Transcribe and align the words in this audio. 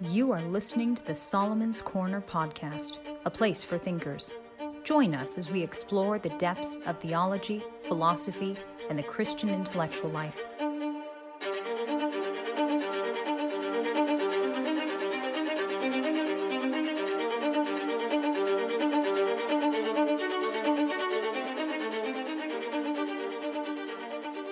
You 0.00 0.30
are 0.30 0.42
listening 0.42 0.94
to 0.94 1.04
the 1.04 1.14
Solomon's 1.16 1.80
Corner 1.80 2.20
podcast, 2.20 2.98
a 3.24 3.30
place 3.30 3.64
for 3.64 3.76
thinkers. 3.76 4.32
Join 4.84 5.12
us 5.12 5.36
as 5.36 5.50
we 5.50 5.60
explore 5.60 6.20
the 6.20 6.28
depths 6.38 6.78
of 6.86 7.00
theology, 7.00 7.64
philosophy, 7.88 8.56
and 8.88 8.96
the 8.96 9.02
Christian 9.02 9.48
intellectual 9.48 10.10
life. 10.10 10.38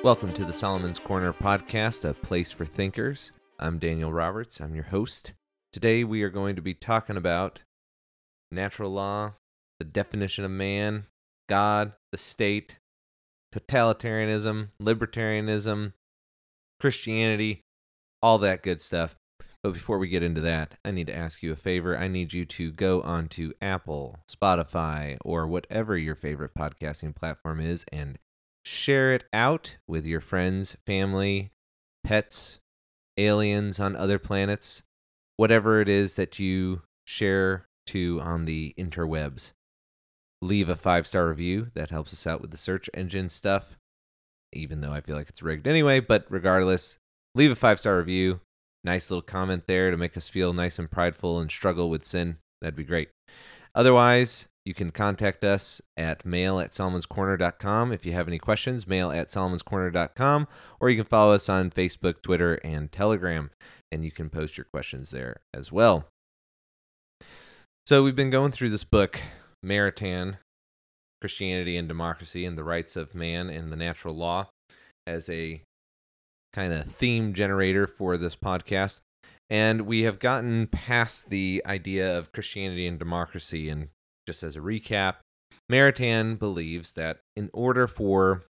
Welcome 0.02 0.32
to 0.32 0.44
the 0.44 0.52
Solomon's 0.52 0.98
Corner 0.98 1.32
podcast, 1.32 2.04
a 2.04 2.14
place 2.14 2.50
for 2.50 2.64
thinkers. 2.64 3.30
I'm 3.58 3.78
Daniel 3.78 4.12
Roberts. 4.12 4.60
I'm 4.60 4.74
your 4.74 4.84
host. 4.84 5.32
Today 5.72 6.04
we 6.04 6.22
are 6.22 6.28
going 6.28 6.56
to 6.56 6.62
be 6.62 6.74
talking 6.74 7.16
about 7.16 7.62
natural 8.50 8.90
law, 8.90 9.36
the 9.78 9.84
definition 9.84 10.44
of 10.44 10.50
man, 10.50 11.06
God, 11.48 11.92
the 12.12 12.18
state, 12.18 12.78
totalitarianism, 13.54 14.68
libertarianism, 14.80 15.94
Christianity, 16.78 17.62
all 18.20 18.36
that 18.38 18.62
good 18.62 18.82
stuff. 18.82 19.16
But 19.62 19.72
before 19.72 19.98
we 19.98 20.08
get 20.08 20.22
into 20.22 20.42
that, 20.42 20.74
I 20.84 20.90
need 20.90 21.06
to 21.06 21.16
ask 21.16 21.42
you 21.42 21.50
a 21.50 21.56
favor. 21.56 21.96
I 21.96 22.08
need 22.08 22.34
you 22.34 22.44
to 22.44 22.70
go 22.70 23.00
onto 23.00 23.52
Apple, 23.62 24.18
Spotify, 24.30 25.16
or 25.24 25.46
whatever 25.46 25.96
your 25.96 26.14
favorite 26.14 26.54
podcasting 26.54 27.16
platform 27.16 27.60
is 27.60 27.86
and 27.90 28.18
share 28.66 29.14
it 29.14 29.24
out 29.32 29.78
with 29.88 30.04
your 30.04 30.20
friends, 30.20 30.76
family, 30.84 31.52
pets, 32.04 32.60
aliens 33.16 33.80
on 33.80 33.96
other 33.96 34.18
planets, 34.18 34.82
whatever 35.36 35.80
it 35.80 35.88
is 35.88 36.14
that 36.14 36.38
you 36.38 36.82
share 37.06 37.66
to 37.86 38.20
on 38.22 38.44
the 38.44 38.74
interwebs. 38.78 39.52
Leave 40.42 40.68
a 40.68 40.76
five 40.76 41.06
star 41.06 41.28
review. 41.28 41.70
That 41.74 41.90
helps 41.90 42.12
us 42.12 42.26
out 42.26 42.40
with 42.40 42.50
the 42.50 42.56
search 42.56 42.90
engine 42.94 43.28
stuff, 43.28 43.78
even 44.52 44.80
though 44.80 44.92
I 44.92 45.00
feel 45.00 45.16
like 45.16 45.28
it's 45.28 45.42
rigged 45.42 45.66
anyway. 45.66 46.00
But 46.00 46.26
regardless, 46.28 46.98
leave 47.34 47.50
a 47.50 47.56
five 47.56 47.80
star 47.80 47.98
review. 47.98 48.40
Nice 48.84 49.10
little 49.10 49.22
comment 49.22 49.66
there 49.66 49.90
to 49.90 49.96
make 49.96 50.16
us 50.16 50.28
feel 50.28 50.52
nice 50.52 50.78
and 50.78 50.90
prideful 50.90 51.40
and 51.40 51.50
struggle 51.50 51.90
with 51.90 52.04
sin. 52.04 52.36
That'd 52.60 52.76
be 52.76 52.84
great. 52.84 53.08
Otherwise, 53.74 54.48
you 54.66 54.74
can 54.74 54.90
contact 54.90 55.44
us 55.44 55.80
at 55.96 56.26
mail 56.26 56.58
at 56.58 56.72
solomonscorner.com 56.72 57.92
if 57.92 58.04
you 58.04 58.12
have 58.12 58.26
any 58.26 58.38
questions, 58.38 58.84
mail 58.86 59.12
at 59.12 59.28
solomonscorner.com, 59.28 60.48
or 60.80 60.90
you 60.90 60.96
can 60.96 61.04
follow 61.04 61.32
us 61.32 61.48
on 61.48 61.70
Facebook, 61.70 62.20
Twitter, 62.20 62.56
and 62.64 62.90
Telegram, 62.90 63.50
and 63.92 64.04
you 64.04 64.10
can 64.10 64.28
post 64.28 64.58
your 64.58 64.66
questions 64.74 65.10
there 65.10 65.36
as 65.54 65.70
well. 65.70 66.06
So, 67.86 68.02
we've 68.02 68.16
been 68.16 68.30
going 68.30 68.50
through 68.50 68.70
this 68.70 68.82
book, 68.82 69.20
Maritain 69.64 70.38
Christianity 71.20 71.76
and 71.76 71.86
Democracy 71.86 72.44
and 72.44 72.58
the 72.58 72.64
Rights 72.64 72.96
of 72.96 73.14
Man 73.14 73.48
and 73.48 73.70
the 73.70 73.76
Natural 73.76 74.16
Law, 74.16 74.48
as 75.06 75.28
a 75.28 75.62
kind 76.52 76.72
of 76.72 76.86
theme 76.86 77.34
generator 77.34 77.86
for 77.86 78.16
this 78.16 78.34
podcast. 78.34 78.98
And 79.48 79.82
we 79.82 80.02
have 80.02 80.18
gotten 80.18 80.66
past 80.66 81.30
the 81.30 81.62
idea 81.64 82.18
of 82.18 82.32
Christianity 82.32 82.88
and 82.88 82.98
democracy 82.98 83.68
and 83.68 83.90
just 84.26 84.42
as 84.42 84.56
a 84.56 84.60
recap, 84.60 85.16
Maritain 85.70 86.38
believes 86.38 86.92
that 86.92 87.20
in 87.36 87.50
order 87.52 87.86
for 87.86 88.44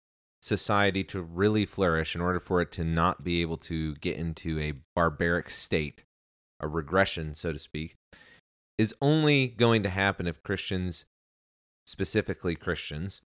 society 0.40 1.04
to 1.04 1.22
really 1.22 1.64
flourish, 1.64 2.14
in 2.14 2.20
order 2.20 2.40
for 2.40 2.60
it 2.60 2.72
to 2.72 2.84
not 2.84 3.22
be 3.22 3.40
able 3.40 3.56
to 3.56 3.94
get 3.96 4.16
into 4.16 4.58
a 4.58 4.74
barbaric 4.94 5.50
state, 5.50 6.02
a 6.60 6.68
regression, 6.68 7.34
so 7.34 7.52
to 7.52 7.58
speak, 7.58 7.94
is 8.78 8.94
only 9.00 9.46
going 9.46 9.82
to 9.82 9.88
happen 9.88 10.26
if 10.26 10.42
Christians, 10.42 11.04
specifically 11.86 12.54
Christians, 12.54 13.22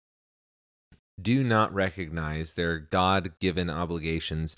do 1.21 1.43
not 1.43 1.73
recognize 1.73 2.54
their 2.55 2.80
God 2.80 3.33
given 3.39 3.70
obligations 3.70 4.55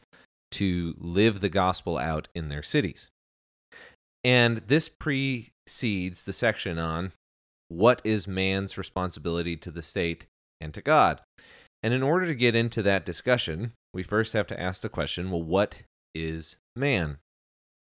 to 0.51 0.95
live 0.97 1.41
the 1.41 1.49
gospel 1.49 1.97
out 1.97 2.29
in 2.33 2.47
their 2.47 2.63
cities. 2.63 3.09
And 4.23 4.57
this 4.59 4.87
precedes 4.87 6.23
the 6.23 6.33
section 6.33 6.79
on 6.79 7.11
what 7.69 8.01
is 8.03 8.27
man's 8.27 8.77
responsibility 8.77 9.57
to 9.57 9.71
the 9.71 9.81
state 9.81 10.25
and 10.61 10.73
to 10.73 10.81
God? 10.81 11.21
And 11.83 11.93
in 11.93 12.03
order 12.03 12.25
to 12.25 12.35
get 12.35 12.55
into 12.55 12.81
that 12.83 13.05
discussion, 13.05 13.73
we 13.93 14.03
first 14.03 14.33
have 14.33 14.47
to 14.47 14.59
ask 14.59 14.81
the 14.81 14.89
question 14.89 15.31
well, 15.31 15.43
what 15.43 15.83
is 16.13 16.57
man? 16.75 17.17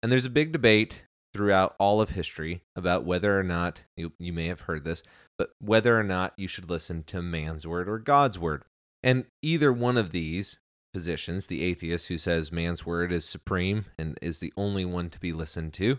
And 0.03 0.11
there's 0.11 0.25
a 0.25 0.31
big 0.31 0.53
debate 0.53 1.05
throughout 1.35 1.77
all 1.79 2.01
of 2.01 2.11
history 2.11 2.63
about 2.75 3.05
whether 3.05 3.39
or 3.39 3.43
not, 3.43 3.85
you, 3.97 4.13
you 4.19 4.33
may 4.33 4.47
have 4.47 4.61
heard 4.61 4.85
this, 4.85 5.03
but 5.39 5.51
whether 5.61 5.99
or 5.99 6.03
not 6.03 6.33
you 6.37 6.49
should 6.49 6.69
listen 6.69 7.03
to 7.05 7.23
man's 7.23 7.67
word 7.67 7.89
or 7.89 7.99
God's 7.99 8.39
word. 8.39 8.65
And 9.03 9.27
either 9.43 9.73
one 9.73 9.97
of 9.97 10.11
these 10.11 10.59
positions, 10.93 11.47
the 11.47 11.62
atheist 11.62 12.09
who 12.09 12.19
says 12.19 12.51
man's 12.51 12.85
word 12.85 13.12
is 13.12 13.25
supreme 13.25 13.85
and 13.99 14.19
is 14.21 14.41
the 14.41 14.53
only 14.57 14.85
one 14.85 15.09
to 15.11 15.21
be 15.21 15.33
listened 15.33 15.73
to, 15.75 15.99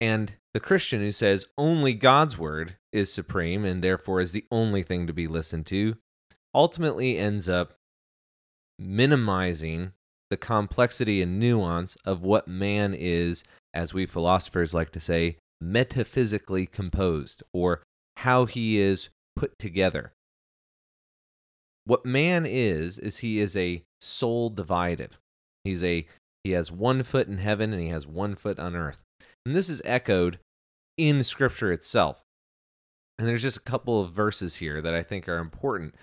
and 0.00 0.36
the 0.54 0.60
Christian 0.60 1.00
who 1.00 1.12
says 1.12 1.46
only 1.56 1.94
God's 1.94 2.36
word 2.38 2.76
is 2.92 3.12
supreme 3.12 3.64
and 3.64 3.82
therefore 3.82 4.20
is 4.20 4.32
the 4.32 4.46
only 4.50 4.82
thing 4.82 5.06
to 5.06 5.12
be 5.12 5.26
listened 5.26 5.66
to 5.66 5.96
ultimately 6.54 7.18
ends 7.18 7.48
up 7.48 7.74
minimizing 8.78 9.92
the 10.30 10.36
complexity 10.36 11.20
and 11.20 11.38
nuance 11.38 11.96
of 12.04 12.22
what 12.22 12.48
man 12.48 12.94
is, 12.94 13.44
as 13.74 13.92
we 13.92 14.06
philosophers 14.06 14.72
like 14.72 14.90
to 14.90 15.00
say, 15.00 15.36
metaphysically 15.60 16.66
composed 16.66 17.42
or 17.52 17.82
how 18.18 18.46
he 18.46 18.78
is 18.78 19.10
put 19.36 19.58
together. 19.58 20.12
What 21.84 22.06
man 22.06 22.46
is, 22.46 22.98
is 22.98 23.18
he 23.18 23.40
is 23.40 23.56
a 23.56 23.82
soul 24.00 24.50
divided. 24.50 25.16
He's 25.64 25.84
a 25.84 26.06
he 26.44 26.52
has 26.52 26.72
one 26.72 27.02
foot 27.02 27.28
in 27.28 27.38
heaven 27.38 27.72
and 27.72 27.80
he 27.80 27.88
has 27.88 28.06
one 28.06 28.34
foot 28.34 28.58
on 28.58 28.74
earth. 28.74 29.04
And 29.44 29.54
this 29.54 29.68
is 29.68 29.82
echoed 29.84 30.38
in 30.96 31.24
scripture 31.24 31.72
itself. 31.72 32.24
And 33.18 33.28
there's 33.28 33.42
just 33.42 33.58
a 33.58 33.62
couple 33.62 34.00
of 34.00 34.12
verses 34.12 34.56
here 34.56 34.80
that 34.82 34.94
I 34.94 35.02
think 35.02 35.28
are 35.28 35.38
important 35.38 35.94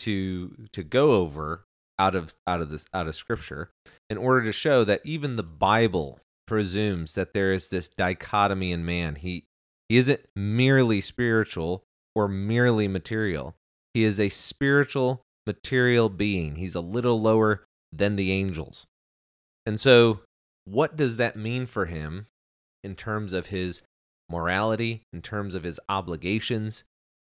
to 0.00 0.66
to 0.72 0.82
go 0.82 1.12
over 1.12 1.64
out 1.98 2.14
of 2.14 2.34
out 2.46 2.60
of 2.60 2.70
this 2.70 2.84
out 2.92 3.06
of 3.06 3.14
scripture 3.14 3.70
in 4.10 4.18
order 4.18 4.42
to 4.44 4.52
show 4.52 4.84
that 4.84 5.00
even 5.04 5.36
the 5.36 5.42
Bible 5.42 6.20
presumes 6.46 7.14
that 7.14 7.32
there 7.32 7.52
is 7.52 7.68
this 7.68 7.88
dichotomy 7.88 8.72
in 8.72 8.84
man. 8.84 9.16
He 9.16 9.44
he 9.88 9.96
isn't 9.96 10.20
merely 10.34 11.00
spiritual 11.00 11.84
or 12.14 12.28
merely 12.28 12.88
material. 12.88 13.54
He 13.94 14.04
is 14.04 14.20
a 14.20 14.28
spiritual 14.28 15.22
material 15.46 16.08
being. 16.08 16.56
He's 16.56 16.74
a 16.74 16.80
little 16.80 17.20
lower 17.20 17.64
than 17.92 18.16
the 18.16 18.32
angels. 18.32 18.86
And 19.64 19.80
so 19.80 20.20
what 20.64 20.96
does 20.96 21.16
that 21.16 21.36
mean 21.36 21.66
for 21.66 21.86
him 21.86 22.26
in 22.86 22.94
terms 22.94 23.34
of 23.34 23.48
his 23.48 23.82
morality, 24.30 25.02
in 25.12 25.20
terms 25.20 25.54
of 25.54 25.64
his 25.64 25.78
obligations. 25.88 26.84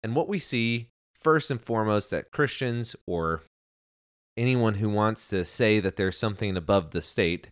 And 0.03 0.15
what 0.15 0.29
we 0.29 0.39
see, 0.39 0.87
first 1.15 1.51
and 1.51 1.61
foremost, 1.61 2.11
that 2.11 2.31
Christians 2.31 2.95
or 3.05 3.41
anyone 4.37 4.75
who 4.75 4.89
wants 4.89 5.27
to 5.27 5.43
say 5.43 5.81
that 5.81 5.97
there's 5.97 6.17
something 6.17 6.55
above 6.55 6.91
the 6.91 7.01
state, 7.01 7.49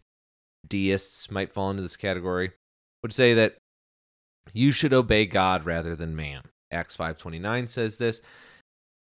deists 0.65 1.29
might 1.29 1.51
fall 1.51 1.69
into 1.69 1.81
this 1.81 1.97
category, 1.97 2.51
would 3.03 3.11
say 3.11 3.33
that 3.33 3.57
you 4.53 4.71
should 4.71 4.93
obey 4.93 5.25
God 5.25 5.65
rather 5.65 5.95
than 5.95 6.15
man. 6.15 6.43
Acts 6.71 6.95
5:29 6.95 7.67
says 7.67 7.97
this. 7.97 8.21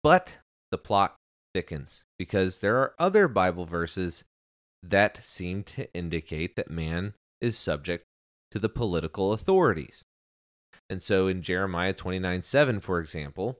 But 0.03 0.39
the 0.71 0.78
plot 0.78 1.17
thickens 1.55 2.05
because 2.19 2.61
there 2.61 2.77
are 2.78 2.95
other 2.99 3.28
Bible 3.28 3.67
verses 3.67 4.25
that 4.83 5.22
seem 5.25 5.62
to 5.62 5.93
indicate 5.95 6.57
that 6.57 6.71
man 6.71 7.15
is 7.41 7.59
subject 7.59 8.05
to 8.50 8.59
the 8.59 8.69
political 8.69 9.33
authorities. 9.33 10.04
And 10.89 11.03
so 11.03 11.28
in 11.28 11.42
Jeremiah 11.42 11.92
29 11.92 12.42
7, 12.42 12.80
for 12.80 12.98
example, 12.98 13.59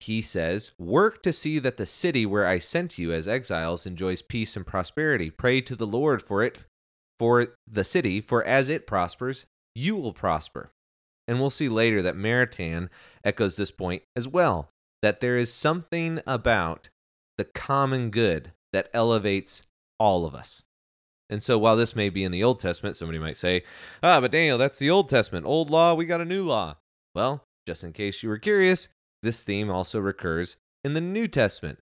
he 0.00 0.22
says, 0.22 0.72
Work 0.78 1.22
to 1.22 1.32
see 1.32 1.58
that 1.58 1.76
the 1.76 1.86
city 1.86 2.24
where 2.24 2.46
I 2.46 2.58
sent 2.58 2.98
you 2.98 3.12
as 3.12 3.28
exiles 3.28 3.84
enjoys 3.84 4.22
peace 4.22 4.56
and 4.56 4.66
prosperity. 4.66 5.30
Pray 5.30 5.60
to 5.60 5.76
the 5.76 5.86
Lord 5.86 6.22
for 6.22 6.42
it, 6.42 6.58
for 7.18 7.54
the 7.70 7.84
city, 7.84 8.20
for 8.20 8.42
as 8.44 8.70
it 8.70 8.86
prospers, 8.86 9.44
you 9.74 9.94
will 9.96 10.14
prosper. 10.14 10.70
And 11.28 11.38
we'll 11.38 11.50
see 11.50 11.68
later 11.68 12.00
that 12.02 12.16
Maritain 12.16 12.88
echoes 13.22 13.56
this 13.56 13.70
point 13.70 14.02
as 14.16 14.26
well 14.26 14.70
that 15.02 15.20
there 15.20 15.36
is 15.36 15.52
something 15.52 16.20
about 16.26 16.88
the 17.38 17.44
common 17.44 18.10
good 18.10 18.52
that 18.72 18.90
elevates 18.92 19.62
all 19.98 20.26
of 20.26 20.34
us. 20.34 20.62
And 21.30 21.42
so 21.42 21.56
while 21.58 21.76
this 21.76 21.94
may 21.94 22.10
be 22.10 22.24
in 22.24 22.32
the 22.32 22.42
Old 22.42 22.58
Testament, 22.58 22.96
somebody 22.96 23.18
might 23.18 23.36
say, 23.36 23.62
ah, 24.02 24.20
but 24.20 24.32
Daniel, 24.32 24.58
that's 24.58 24.80
the 24.80 24.90
Old 24.90 25.08
Testament. 25.08 25.46
Old 25.46 25.70
law, 25.70 25.94
we 25.94 26.04
got 26.04 26.20
a 26.20 26.24
new 26.24 26.42
law. 26.42 26.76
Well, 27.14 27.44
just 27.66 27.84
in 27.84 27.92
case 27.92 28.22
you 28.22 28.28
were 28.28 28.38
curious, 28.38 28.88
this 29.22 29.44
theme 29.44 29.70
also 29.70 30.00
recurs 30.00 30.56
in 30.82 30.94
the 30.94 31.00
New 31.00 31.28
Testament. 31.28 31.78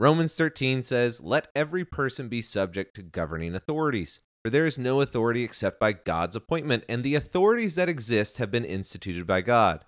Romans 0.00 0.34
13 0.34 0.82
says, 0.82 1.20
Let 1.20 1.48
every 1.54 1.84
person 1.84 2.28
be 2.28 2.42
subject 2.42 2.94
to 2.96 3.02
governing 3.02 3.54
authorities, 3.54 4.20
For 4.44 4.50
there 4.50 4.66
is 4.66 4.78
no 4.78 5.00
authority 5.00 5.44
except 5.44 5.78
by 5.78 5.92
God's 5.92 6.36
appointment, 6.36 6.84
and 6.88 7.02
the 7.02 7.14
authorities 7.14 7.76
that 7.76 7.88
exist 7.88 8.38
have 8.38 8.50
been 8.50 8.64
instituted 8.64 9.26
by 9.26 9.42
God. 9.42 9.84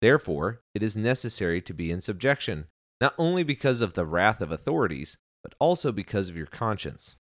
Therefore, 0.00 0.60
it 0.74 0.82
is 0.82 0.96
necessary 0.96 1.62
to 1.62 1.72
be 1.72 1.90
in 1.90 2.00
subjection, 2.00 2.66
not 3.00 3.14
only 3.16 3.44
because 3.44 3.80
of 3.80 3.94
the 3.94 4.06
wrath 4.06 4.40
of 4.40 4.50
authorities, 4.50 5.16
but 5.42 5.54
also 5.58 5.92
because 5.92 6.28
of 6.28 6.36
your 6.36 6.46
conscience. 6.46 7.16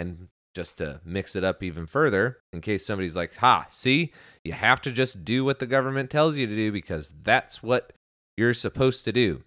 And 0.00 0.28
just 0.54 0.78
to 0.78 1.02
mix 1.04 1.36
it 1.36 1.44
up 1.44 1.62
even 1.62 1.84
further, 1.84 2.38
in 2.54 2.62
case 2.62 2.86
somebody's 2.86 3.14
like, 3.14 3.36
ha, 3.36 3.66
see, 3.68 4.12
you 4.42 4.52
have 4.52 4.80
to 4.80 4.90
just 4.90 5.26
do 5.26 5.44
what 5.44 5.58
the 5.58 5.66
government 5.66 6.08
tells 6.08 6.36
you 6.36 6.46
to 6.46 6.54
do 6.54 6.72
because 6.72 7.14
that's 7.22 7.62
what 7.62 7.92
you're 8.34 8.54
supposed 8.54 9.04
to 9.04 9.12
do. 9.12 9.44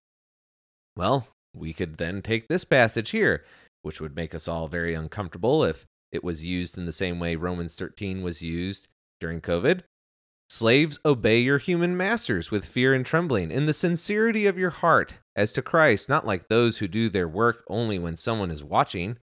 Well, 0.96 1.28
we 1.56 1.74
could 1.74 1.98
then 1.98 2.22
take 2.22 2.48
this 2.48 2.66
passage 2.66 3.10
here, 3.10 3.44
which 3.82 4.00
would 4.00 4.16
make 4.16 4.36
us 4.36 4.48
all 4.48 4.68
very 4.68 4.94
uncomfortable 4.94 5.64
if 5.64 5.86
it 6.12 6.24
was 6.24 6.46
used 6.46 6.78
in 6.78 6.86
the 6.86 6.92
same 6.92 7.20
way 7.20 7.36
Romans 7.36 7.76
13 7.76 8.22
was 8.22 8.44
used 8.44 8.88
during 9.20 9.42
COVID. 9.42 9.82
Slaves, 10.52 11.00
obey 11.04 11.40
your 11.40 11.58
human 11.58 11.98
masters 11.98 12.52
with 12.52 12.64
fear 12.64 12.94
and 12.94 13.04
trembling, 13.04 13.50
in 13.50 13.66
the 13.66 13.74
sincerity 13.74 14.46
of 14.46 14.60
your 14.60 14.70
heart, 14.70 15.18
as 15.36 15.52
to 15.54 15.64
Christ, 15.64 16.08
not 16.08 16.28
like 16.28 16.48
those 16.48 16.78
who 16.78 16.88
do 16.88 17.10
their 17.10 17.28
work 17.28 17.64
only 17.68 17.98
when 17.98 18.16
someone 18.16 18.52
is 18.52 18.64
watching, 18.64 19.18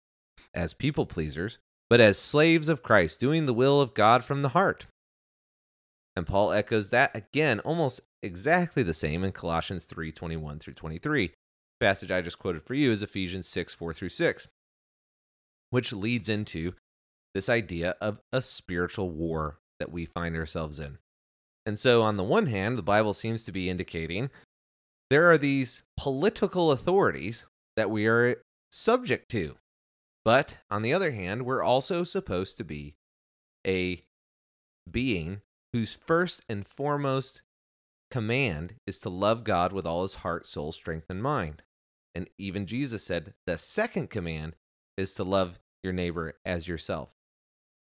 as 0.53 0.73
people 0.73 1.05
pleasers, 1.05 1.59
but 1.89 1.99
as 1.99 2.17
slaves 2.17 2.69
of 2.69 2.83
Christ, 2.83 3.19
doing 3.19 3.45
the 3.45 3.53
will 3.53 3.81
of 3.81 3.93
God 3.93 4.23
from 4.23 4.41
the 4.41 4.49
heart. 4.49 4.87
And 6.15 6.25
Paul 6.25 6.51
echoes 6.51 6.89
that 6.89 7.15
again, 7.15 7.59
almost 7.59 8.01
exactly 8.23 8.83
the 8.83 8.93
same 8.93 9.23
in 9.23 9.31
Colossians 9.31 9.85
3 9.85 10.11
21 10.11 10.59
through 10.59 10.73
23. 10.73 11.27
The 11.27 11.33
passage 11.85 12.11
I 12.11 12.21
just 12.21 12.39
quoted 12.39 12.63
for 12.63 12.73
you 12.73 12.91
is 12.91 13.01
Ephesians 13.01 13.47
6 13.47 13.73
4 13.73 13.93
through 13.93 14.09
6, 14.09 14.47
which 15.69 15.93
leads 15.93 16.27
into 16.27 16.73
this 17.35 17.49
idea 17.49 17.95
of 18.01 18.19
a 18.33 18.41
spiritual 18.41 19.11
war 19.11 19.59
that 19.79 19.91
we 19.91 20.05
find 20.05 20.35
ourselves 20.35 20.79
in. 20.79 20.97
And 21.67 21.77
so, 21.77 22.01
on 22.01 22.17
the 22.17 22.23
one 22.23 22.47
hand, 22.47 22.77
the 22.77 22.83
Bible 22.83 23.13
seems 23.13 23.43
to 23.43 23.51
be 23.51 23.69
indicating 23.69 24.31
there 25.09 25.29
are 25.31 25.37
these 25.37 25.83
political 25.97 26.71
authorities 26.71 27.45
that 27.75 27.91
we 27.91 28.07
are 28.07 28.41
subject 28.71 29.29
to. 29.31 29.55
But 30.27 30.57
on 30.69 30.81
the 30.81 30.93
other 30.93 31.11
hand, 31.11 31.43
we're 31.43 31.63
also 31.63 32.03
supposed 32.03 32.57
to 32.57 32.65
be 32.65 32.95
a 33.65 34.03
being 34.91 35.39
whose 35.71 35.95
first 35.95 36.43
and 36.49 36.67
foremost 36.67 37.43
command 38.11 38.75
is 38.85 38.99
to 38.99 39.09
love 39.09 39.45
God 39.45 39.71
with 39.71 39.87
all 39.87 40.01
his 40.01 40.15
heart, 40.15 40.45
soul, 40.45 40.73
strength, 40.73 41.05
and 41.09 41.23
mind. 41.23 41.63
And 42.13 42.29
even 42.37 42.65
Jesus 42.65 43.05
said 43.05 43.35
the 43.45 43.57
second 43.57 44.09
command 44.09 44.57
is 44.97 45.13
to 45.13 45.23
love 45.23 45.59
your 45.81 45.93
neighbor 45.93 46.33
as 46.43 46.67
yourself. 46.67 47.11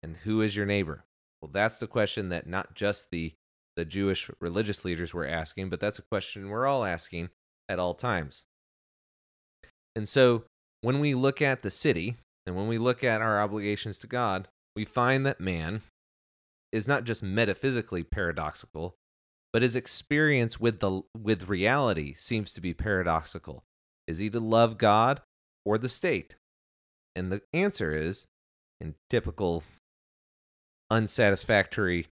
And 0.02 0.18
who 0.24 0.42
is 0.42 0.56
your 0.56 0.66
neighbor? 0.66 1.06
Well, 1.40 1.52
that's 1.54 1.78
the 1.78 1.86
question 1.86 2.30
that 2.30 2.48
not 2.48 2.74
just 2.74 3.12
the 3.12 3.36
the 3.76 3.86
Jewish 3.86 4.32
religious 4.42 4.84
leaders 4.84 5.14
were 5.14 5.28
asking, 5.28 5.70
but 5.70 5.80
that's 5.80 6.00
a 6.00 6.10
question 6.12 6.50
we're 6.50 6.66
all 6.66 6.84
asking 6.84 7.30
at 7.70 7.78
all 7.78 7.94
times. 7.94 8.44
And 9.96 10.10
so 10.10 10.46
when 10.84 11.00
we 11.00 11.16
look 11.16 11.42
at 11.42 11.62
the 11.62 11.72
city 11.72 12.18
and 12.46 12.56
when 12.56 12.68
we 12.68 12.78
look 12.78 13.04
at 13.04 13.22
our 13.22 13.42
obligations 13.42 13.98
to 14.00 14.08
God, 14.08 14.50
we 14.76 14.84
find 14.84 15.26
that 15.26 15.40
man 15.40 15.82
is 16.74 16.88
not 16.88 17.06
just 17.06 17.24
metaphysically 17.24 18.04
paradoxical, 18.04 18.96
but 19.54 19.62
his 19.62 19.76
experience 19.76 20.60
with 20.60 20.80
the 20.82 21.02
with 21.18 21.48
reality 21.48 22.14
seems 22.14 22.52
to 22.54 22.62
be 22.62 22.74
paradoxical. 22.74 23.64
Is 24.08 24.18
he 24.18 24.30
to 24.32 24.42
love 24.42 24.78
God 24.78 25.22
or 25.66 25.78
the 25.78 25.88
state? 25.88 26.36
And 27.16 27.32
the 27.32 27.42
answer 27.54 27.96
is 27.96 28.28
in 28.82 28.96
typical 29.10 29.64
unsatisfactory 30.92 32.08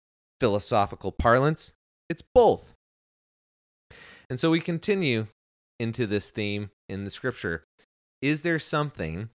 philosophical 0.41 1.13
parlance, 1.13 1.73
it's 2.11 2.23
both. 2.35 2.75
And 4.29 4.41
so 4.41 4.51
we 4.51 4.61
continue 4.61 5.29
into 5.79 6.07
this 6.07 6.33
theme 6.33 6.71
in 6.89 7.05
the 7.05 7.11
scripture. 7.11 7.63
Is 8.27 8.43
there 8.43 8.59
something 8.59 9.31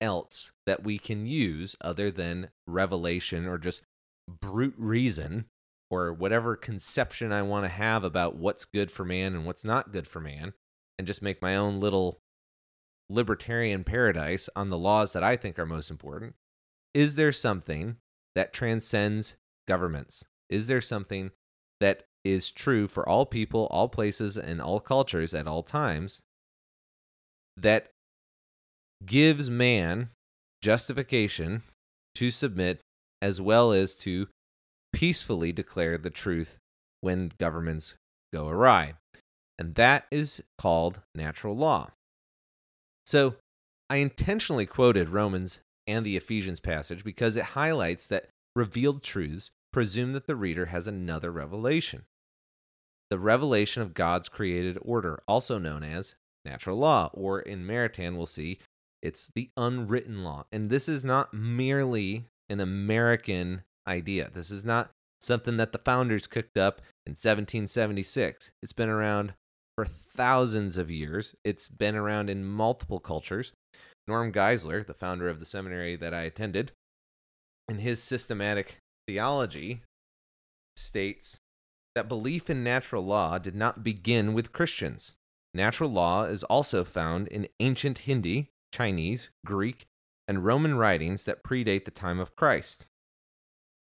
else 0.00 0.52
that 0.64 0.82
we 0.82 0.96
can 0.96 1.26
use 1.26 1.76
other 1.82 2.10
than 2.10 2.48
revelation 2.66 3.46
or 3.46 3.58
just 3.58 3.82
brute 4.26 4.72
reason 4.78 5.44
or 5.90 6.10
whatever 6.10 6.56
conception 6.56 7.32
I 7.32 7.42
want 7.42 7.66
to 7.66 7.68
have 7.68 8.02
about 8.02 8.36
what's 8.36 8.64
good 8.64 8.90
for 8.90 9.04
man 9.04 9.34
and 9.34 9.44
what's 9.44 9.62
not 9.62 9.92
good 9.92 10.08
for 10.08 10.20
man 10.20 10.54
and 10.98 11.06
just 11.06 11.20
make 11.20 11.42
my 11.42 11.54
own 11.54 11.80
little 11.80 12.22
libertarian 13.10 13.84
paradise 13.84 14.48
on 14.56 14.70
the 14.70 14.78
laws 14.78 15.12
that 15.12 15.22
I 15.22 15.36
think 15.36 15.58
are 15.58 15.66
most 15.66 15.90
important? 15.90 16.34
Is 16.94 17.16
there 17.16 17.32
something 17.32 17.96
that 18.34 18.54
transcends 18.54 19.34
governments? 19.68 20.24
Is 20.48 20.66
there 20.66 20.80
something 20.80 21.32
that 21.78 22.04
is 22.24 22.50
true 22.50 22.88
for 22.88 23.06
all 23.06 23.26
people, 23.26 23.68
all 23.70 23.90
places, 23.90 24.38
and 24.38 24.62
all 24.62 24.80
cultures 24.80 25.34
at 25.34 25.46
all 25.46 25.62
times 25.62 26.22
that 27.54 27.90
gives 29.04 29.50
man 29.50 30.08
justification 30.62 31.62
to 32.14 32.30
submit 32.30 32.80
as 33.22 33.40
well 33.40 33.72
as 33.72 33.96
to 33.96 34.28
peacefully 34.92 35.52
declare 35.52 35.96
the 35.96 36.10
truth 36.10 36.58
when 37.00 37.32
governments 37.38 37.94
go 38.32 38.48
awry? 38.48 38.94
And 39.58 39.74
that 39.74 40.06
is 40.10 40.42
called 40.58 41.00
natural 41.14 41.56
law. 41.56 41.90
So 43.06 43.36
I 43.90 43.96
intentionally 43.96 44.66
quoted 44.66 45.08
Romans 45.08 45.60
and 45.86 46.06
the 46.06 46.16
Ephesians 46.16 46.60
passage 46.60 47.04
because 47.04 47.36
it 47.36 47.44
highlights 47.44 48.06
that 48.06 48.28
revealed 48.54 49.02
truths 49.02 49.50
presume 49.72 50.12
that 50.12 50.26
the 50.26 50.36
reader 50.36 50.66
has 50.66 50.86
another 50.86 51.30
revelation. 51.30 52.04
The 53.10 53.18
revelation 53.18 53.82
of 53.82 53.94
God's 53.94 54.28
created 54.28 54.78
order, 54.82 55.20
also 55.26 55.58
known 55.58 55.82
as 55.82 56.14
natural 56.44 56.78
law, 56.78 57.10
or 57.12 57.40
in 57.40 57.66
Maritain, 57.66 58.16
we'll 58.16 58.26
see 58.26 58.58
it's 59.02 59.30
the 59.34 59.50
unwritten 59.56 60.22
law. 60.24 60.44
And 60.52 60.70
this 60.70 60.88
is 60.88 61.04
not 61.04 61.32
merely 61.32 62.26
an 62.48 62.60
American 62.60 63.62
idea. 63.86 64.30
This 64.32 64.50
is 64.50 64.64
not 64.64 64.90
something 65.20 65.56
that 65.58 65.72
the 65.72 65.78
founders 65.78 66.26
cooked 66.26 66.56
up 66.56 66.80
in 67.06 67.12
1776. 67.12 68.50
It's 68.62 68.72
been 68.72 68.88
around 68.88 69.34
for 69.76 69.84
thousands 69.84 70.76
of 70.76 70.90
years, 70.90 71.34
it's 71.44 71.68
been 71.68 71.96
around 71.96 72.28
in 72.28 72.44
multiple 72.44 73.00
cultures. 73.00 73.52
Norm 74.06 74.32
Geisler, 74.32 74.84
the 74.84 74.92
founder 74.92 75.28
of 75.28 75.38
the 75.38 75.46
seminary 75.46 75.96
that 75.96 76.12
I 76.12 76.22
attended, 76.22 76.72
in 77.68 77.78
his 77.78 78.02
systematic 78.02 78.78
theology 79.06 79.82
states 80.76 81.38
that 81.94 82.08
belief 82.08 82.50
in 82.50 82.62
natural 82.62 83.04
law 83.04 83.38
did 83.38 83.54
not 83.54 83.82
begin 83.84 84.34
with 84.34 84.52
Christians. 84.52 85.16
Natural 85.54 85.90
law 85.90 86.24
is 86.24 86.44
also 86.44 86.84
found 86.84 87.28
in 87.28 87.48
ancient 87.58 87.98
Hindi, 87.98 88.48
Chinese, 88.72 89.30
Greek, 89.44 89.86
and 90.28 90.44
Roman 90.44 90.76
writings 90.76 91.24
that 91.24 91.42
predate 91.42 91.84
the 91.84 91.90
time 91.90 92.20
of 92.20 92.36
Christ. 92.36 92.86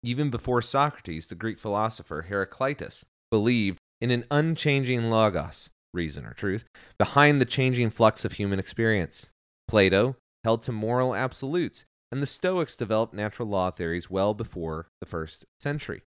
Even 0.02 0.30
before 0.30 0.62
Socrates, 0.62 1.26
the 1.26 1.34
Greek 1.34 1.58
philosopher 1.58 2.26
Heraclitus 2.28 3.04
believed 3.30 3.78
in 4.00 4.10
an 4.10 4.24
unchanging 4.30 5.10
logos, 5.10 5.70
reason 5.92 6.24
or 6.24 6.32
truth, 6.32 6.64
behind 6.98 7.40
the 7.40 7.44
changing 7.44 7.90
flux 7.90 8.24
of 8.24 8.32
human 8.32 8.58
experience. 8.58 9.30
Plato 9.68 10.16
held 10.44 10.62
to 10.62 10.72
moral 10.72 11.14
absolutes 11.14 11.84
and 12.12 12.22
the 12.22 12.26
Stoics 12.26 12.76
developed 12.76 13.14
natural 13.14 13.48
law 13.48 13.70
theories 13.70 14.10
well 14.10 14.34
before 14.34 14.88
the 15.00 15.06
first 15.06 15.44
century. 15.60 16.02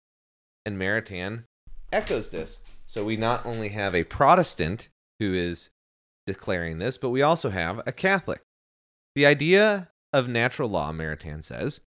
And 0.66 0.78
Maritain 0.78 1.46
echoes 1.92 2.30
this. 2.30 2.60
So 2.86 3.06
we 3.06 3.16
not 3.16 3.46
only 3.46 3.70
have 3.70 3.96
a 3.96 4.04
Protestant 4.04 4.90
who 5.20 5.34
is 5.34 5.70
declaring 6.28 6.80
this, 6.80 6.98
but 6.98 7.10
we 7.10 7.22
also 7.22 7.50
have 7.50 7.82
a 7.86 7.92
Catholic. 7.92 8.42
The 9.16 9.26
idea 9.26 9.90
of 10.12 10.28
natural 10.28 10.70
law, 10.70 10.92
Maritain 10.92 11.44
says, 11.44 11.82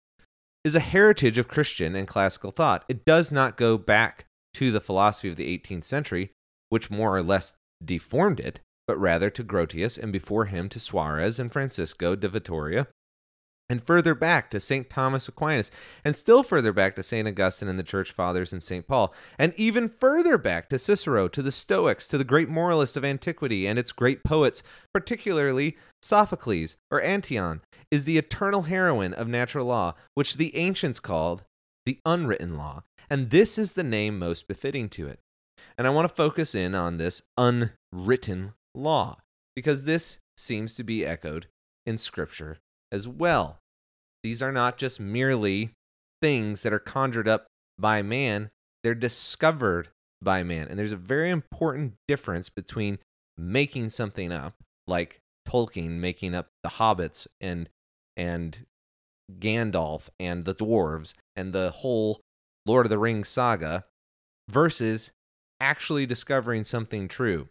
is 0.63 0.75
a 0.75 0.79
heritage 0.79 1.37
of 1.37 1.47
Christian 1.47 1.95
and 1.95 2.07
classical 2.07 2.51
thought. 2.51 2.85
It 2.87 3.05
does 3.05 3.31
not 3.31 3.57
go 3.57 3.77
back 3.77 4.25
to 4.55 4.71
the 4.71 4.81
philosophy 4.81 5.29
of 5.29 5.35
the 5.35 5.57
18th 5.57 5.83
century, 5.83 6.31
which 6.69 6.91
more 6.91 7.15
or 7.15 7.23
less 7.23 7.55
deformed 7.83 8.39
it, 8.39 8.61
but 8.87 8.97
rather 8.97 9.29
to 9.29 9.43
Grotius 9.43 9.97
and 9.97 10.11
before 10.11 10.45
him 10.45 10.69
to 10.69 10.79
Suarez 10.79 11.39
and 11.39 11.51
Francisco 11.51 12.15
de 12.15 12.29
Vitoria 12.29 12.87
and 13.69 13.85
further 13.85 14.13
back 14.13 14.51
to 14.51 14.59
St. 14.59 14.89
Thomas 14.89 15.27
Aquinas, 15.27 15.71
and 16.03 16.15
still 16.15 16.43
further 16.43 16.73
back 16.73 16.95
to 16.95 17.03
St. 17.03 17.27
Augustine 17.27 17.69
and 17.69 17.79
the 17.79 17.83
Church 17.83 18.11
Fathers 18.11 18.51
and 18.51 18.61
St. 18.61 18.87
Paul, 18.87 19.13
and 19.39 19.53
even 19.55 19.87
further 19.87 20.37
back 20.37 20.69
to 20.69 20.79
Cicero, 20.79 21.27
to 21.29 21.41
the 21.41 21.51
Stoics, 21.51 22.07
to 22.09 22.17
the 22.17 22.23
great 22.23 22.49
moralists 22.49 22.97
of 22.97 23.05
antiquity 23.05 23.65
and 23.65 23.79
its 23.79 23.91
great 23.91 24.23
poets, 24.23 24.61
particularly 24.93 25.77
Sophocles 26.01 26.75
or 26.91 27.01
Antigone, 27.01 27.61
is 27.89 28.05
the 28.05 28.17
eternal 28.17 28.63
heroine 28.63 29.13
of 29.13 29.27
natural 29.27 29.65
law, 29.65 29.95
which 30.13 30.37
the 30.37 30.55
ancients 30.55 30.99
called 30.99 31.45
the 31.85 31.99
unwritten 32.05 32.57
law, 32.57 32.83
and 33.09 33.29
this 33.29 33.57
is 33.57 33.73
the 33.73 33.83
name 33.83 34.17
most 34.17 34.47
befitting 34.47 34.89
to 34.89 35.07
it. 35.07 35.19
And 35.77 35.87
I 35.87 35.89
want 35.89 36.07
to 36.07 36.13
focus 36.13 36.53
in 36.55 36.75
on 36.75 36.97
this 36.97 37.21
unwritten 37.37 38.53
law, 38.75 39.17
because 39.55 39.83
this 39.83 40.19
seems 40.37 40.75
to 40.75 40.83
be 40.83 41.05
echoed 41.05 41.47
in 41.85 41.97
Scripture 41.97 42.57
as 42.93 43.07
well. 43.07 43.59
These 44.23 44.41
are 44.41 44.51
not 44.51 44.77
just 44.77 44.99
merely 44.99 45.71
things 46.21 46.63
that 46.63 46.71
are 46.71 46.79
conjured 46.79 47.27
up 47.27 47.47
by 47.77 48.01
man, 48.01 48.51
they're 48.83 48.95
discovered 48.95 49.89
by 50.21 50.43
man. 50.43 50.67
And 50.69 50.79
there's 50.79 50.93
a 50.93 50.97
very 50.97 51.29
important 51.29 51.95
difference 52.07 52.47
between 52.49 52.99
making 53.37 53.89
something 53.89 54.31
up, 54.31 54.53
like 54.87 55.19
Tolkien 55.47 55.99
making 55.99 56.35
up 56.35 56.47
the 56.61 56.69
hobbits 56.69 57.27
and 57.41 57.67
and 58.15 58.65
Gandalf 59.39 60.09
and 60.19 60.45
the 60.45 60.53
dwarves 60.53 61.15
and 61.35 61.51
the 61.51 61.71
whole 61.71 62.21
Lord 62.65 62.85
of 62.85 62.89
the 62.91 62.99
Rings 62.99 63.27
saga 63.27 63.85
versus 64.49 65.11
actually 65.59 66.05
discovering 66.05 66.63
something 66.63 67.07
true. 67.07 67.49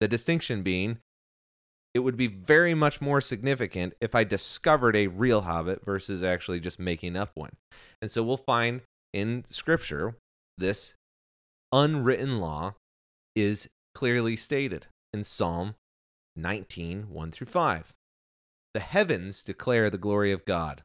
The 0.00 0.08
distinction 0.08 0.62
being 0.62 0.98
it 1.94 2.00
would 2.00 2.16
be 2.16 2.26
very 2.26 2.74
much 2.74 3.00
more 3.00 3.20
significant 3.20 3.94
if 4.00 4.14
I 4.14 4.24
discovered 4.24 4.96
a 4.96 5.08
real 5.08 5.42
hobbit 5.42 5.84
versus 5.84 6.22
actually 6.22 6.60
just 6.60 6.78
making 6.78 7.16
up 7.16 7.30
one. 7.34 7.52
And 8.00 8.10
so 8.10 8.22
we'll 8.22 8.38
find 8.38 8.80
in 9.12 9.44
scripture 9.48 10.16
this 10.56 10.94
unwritten 11.72 12.40
law 12.40 12.74
is 13.36 13.68
clearly 13.94 14.36
stated 14.36 14.86
in 15.12 15.24
Psalm 15.24 15.74
19 16.36 17.08
1 17.10 17.30
through 17.30 17.46
5. 17.46 17.92
The 18.74 18.80
heavens 18.80 19.42
declare 19.42 19.90
the 19.90 19.98
glory 19.98 20.32
of 20.32 20.46
God, 20.46 20.82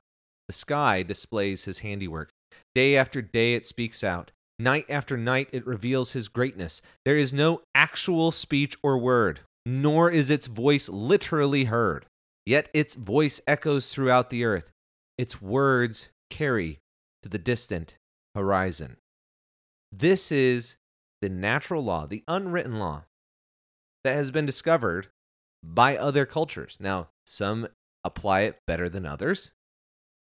the 0.48 0.54
sky 0.54 1.04
displays 1.04 1.64
his 1.64 1.80
handiwork. 1.80 2.30
Day 2.76 2.98
after 2.98 3.22
day 3.22 3.54
it 3.54 3.66
speaks 3.66 4.04
out. 4.04 4.32
Night 4.60 4.86
after 4.90 5.16
night 5.18 5.50
it 5.52 5.66
reveals 5.66 6.14
his 6.14 6.28
greatness. 6.28 6.82
There 7.06 7.18
is 7.18 7.34
no 7.34 7.62
actual 7.76 8.32
speech 8.32 8.76
or 8.82 8.98
word, 8.98 9.42
nor 9.68 10.10
is 10.10 10.30
its 10.30 10.48
voice 10.48 10.88
literally 10.88 11.66
heard. 11.66 12.06
Yet 12.46 12.70
its 12.74 12.96
voice 12.96 13.42
echoes 13.46 13.90
throughout 13.90 14.30
the 14.30 14.46
earth. 14.46 14.72
Its 15.18 15.42
words 15.42 16.10
carry 16.30 16.80
to 17.22 17.28
the 17.28 17.38
distant 17.38 17.98
horizon. 18.34 18.96
This 19.92 20.32
is 20.32 20.78
the 21.22 21.28
natural 21.28 21.84
law, 21.84 22.06
the 22.06 22.24
unwritten 22.30 22.80
law 22.80 23.08
that 24.06 24.14
has 24.14 24.32
been 24.32 24.46
discovered 24.46 25.10
by 25.62 25.98
other 25.98 26.26
cultures. 26.26 26.78
Now, 26.80 27.10
some 27.26 27.68
apply 28.06 28.42
it 28.42 28.62
better 28.68 28.88
than 28.88 29.06
others. 29.06 29.52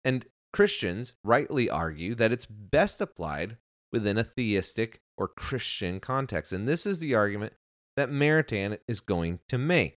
And 0.04 0.24
Christians 0.52 1.14
rightly 1.24 1.68
argue 1.68 2.14
that 2.14 2.30
it's 2.30 2.46
best 2.46 3.00
applied 3.00 3.56
within 3.90 4.18
a 4.18 4.24
theistic 4.24 5.00
or 5.18 5.26
Christian 5.26 5.98
context. 5.98 6.52
And 6.52 6.68
this 6.68 6.86
is 6.86 7.00
the 7.00 7.16
argument 7.16 7.54
that 7.96 8.10
Maritain 8.10 8.78
is 8.88 9.00
going 9.00 9.40
to 9.48 9.58
make. 9.58 9.96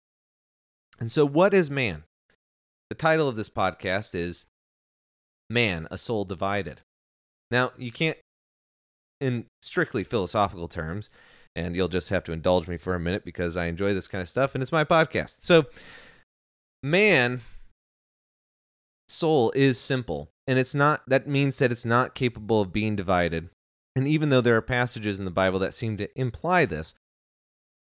And 0.99 1.11
so, 1.11 1.25
what 1.25 1.53
is 1.53 1.69
man? 1.69 2.03
The 2.89 2.95
title 2.95 3.27
of 3.27 3.35
this 3.35 3.49
podcast 3.49 4.13
is 4.13 4.45
Man, 5.49 5.87
a 5.89 5.97
Soul 5.97 6.25
Divided. 6.25 6.81
Now, 7.49 7.71
you 7.77 7.91
can't, 7.91 8.17
in 9.19 9.45
strictly 9.61 10.03
philosophical 10.03 10.67
terms, 10.67 11.09
and 11.55 11.75
you'll 11.75 11.87
just 11.87 12.09
have 12.09 12.23
to 12.25 12.31
indulge 12.31 12.67
me 12.67 12.77
for 12.77 12.95
a 12.95 12.99
minute 12.99 13.25
because 13.25 13.57
I 13.57 13.65
enjoy 13.65 13.93
this 13.93 14.07
kind 14.07 14.21
of 14.21 14.29
stuff 14.29 14.55
and 14.55 14.61
it's 14.61 14.71
my 14.71 14.83
podcast. 14.83 15.41
So, 15.41 15.65
man 16.83 17.39
soul 19.07 19.51
is 19.55 19.79
simple 19.79 20.29
and 20.47 20.59
it's 20.59 20.75
not 20.75 21.01
that 21.07 21.27
means 21.27 21.59
that 21.59 21.71
it's 21.71 21.85
not 21.85 22.13
capable 22.13 22.61
of 22.61 22.73
being 22.73 22.95
divided 22.95 23.49
and 23.95 24.07
even 24.07 24.29
though 24.29 24.41
there 24.41 24.57
are 24.57 24.61
passages 24.61 25.17
in 25.17 25.25
the 25.25 25.31
bible 25.31 25.59
that 25.59 25.73
seem 25.73 25.95
to 25.95 26.19
imply 26.19 26.65
this 26.65 26.93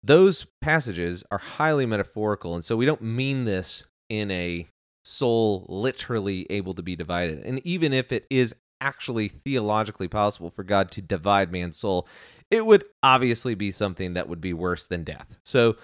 those 0.06 0.46
passages 0.62 1.24
are 1.32 1.38
highly 1.38 1.86
metaphorical 1.86 2.54
and 2.54 2.64
so 2.64 2.78
we 2.78 2.86
don't 2.86 3.02
mean 3.02 3.46
this 3.46 3.86
in 4.10 4.30
a 4.32 4.68
soul 5.04 5.66
literally 5.68 6.48
able 6.50 6.74
to 6.74 6.82
be 6.82 6.96
divided 6.96 7.44
and 7.44 7.60
even 7.66 7.94
if 7.94 8.12
it 8.12 8.26
is 8.30 8.56
actually 8.82 9.28
theologically 9.28 10.08
possible 10.08 10.50
for 10.50 10.64
god 10.64 10.92
to 10.92 11.02
divide 11.02 11.52
man's 11.52 11.78
soul 11.78 12.08
it 12.52 12.66
would 12.66 12.84
obviously 13.04 13.56
be 13.56 13.72
something 13.72 14.14
that 14.14 14.28
would 14.28 14.42
be 14.42 14.54
worse 14.54 14.88
than 14.88 15.04
death 15.04 15.38
so 15.46 15.76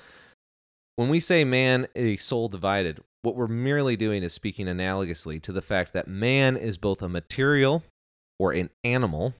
when 0.96 1.10
we 1.10 1.20
say 1.20 1.44
man 1.44 1.88
a 1.96 2.16
soul 2.18 2.48
divided 2.48 3.00
what 3.22 3.36
we're 3.36 3.48
merely 3.48 3.96
doing 3.96 4.24
is 4.24 4.34
speaking 4.34 4.66
analogously 4.66 5.42
to 5.42 5.52
the 5.52 5.62
fact 5.62 5.94
that 5.94 6.08
man 6.08 6.58
is 6.58 6.78
both 6.78 7.02
a 7.02 7.10
material 7.10 7.84
or 8.40 8.52
an 8.52 8.70
animal 8.84 9.36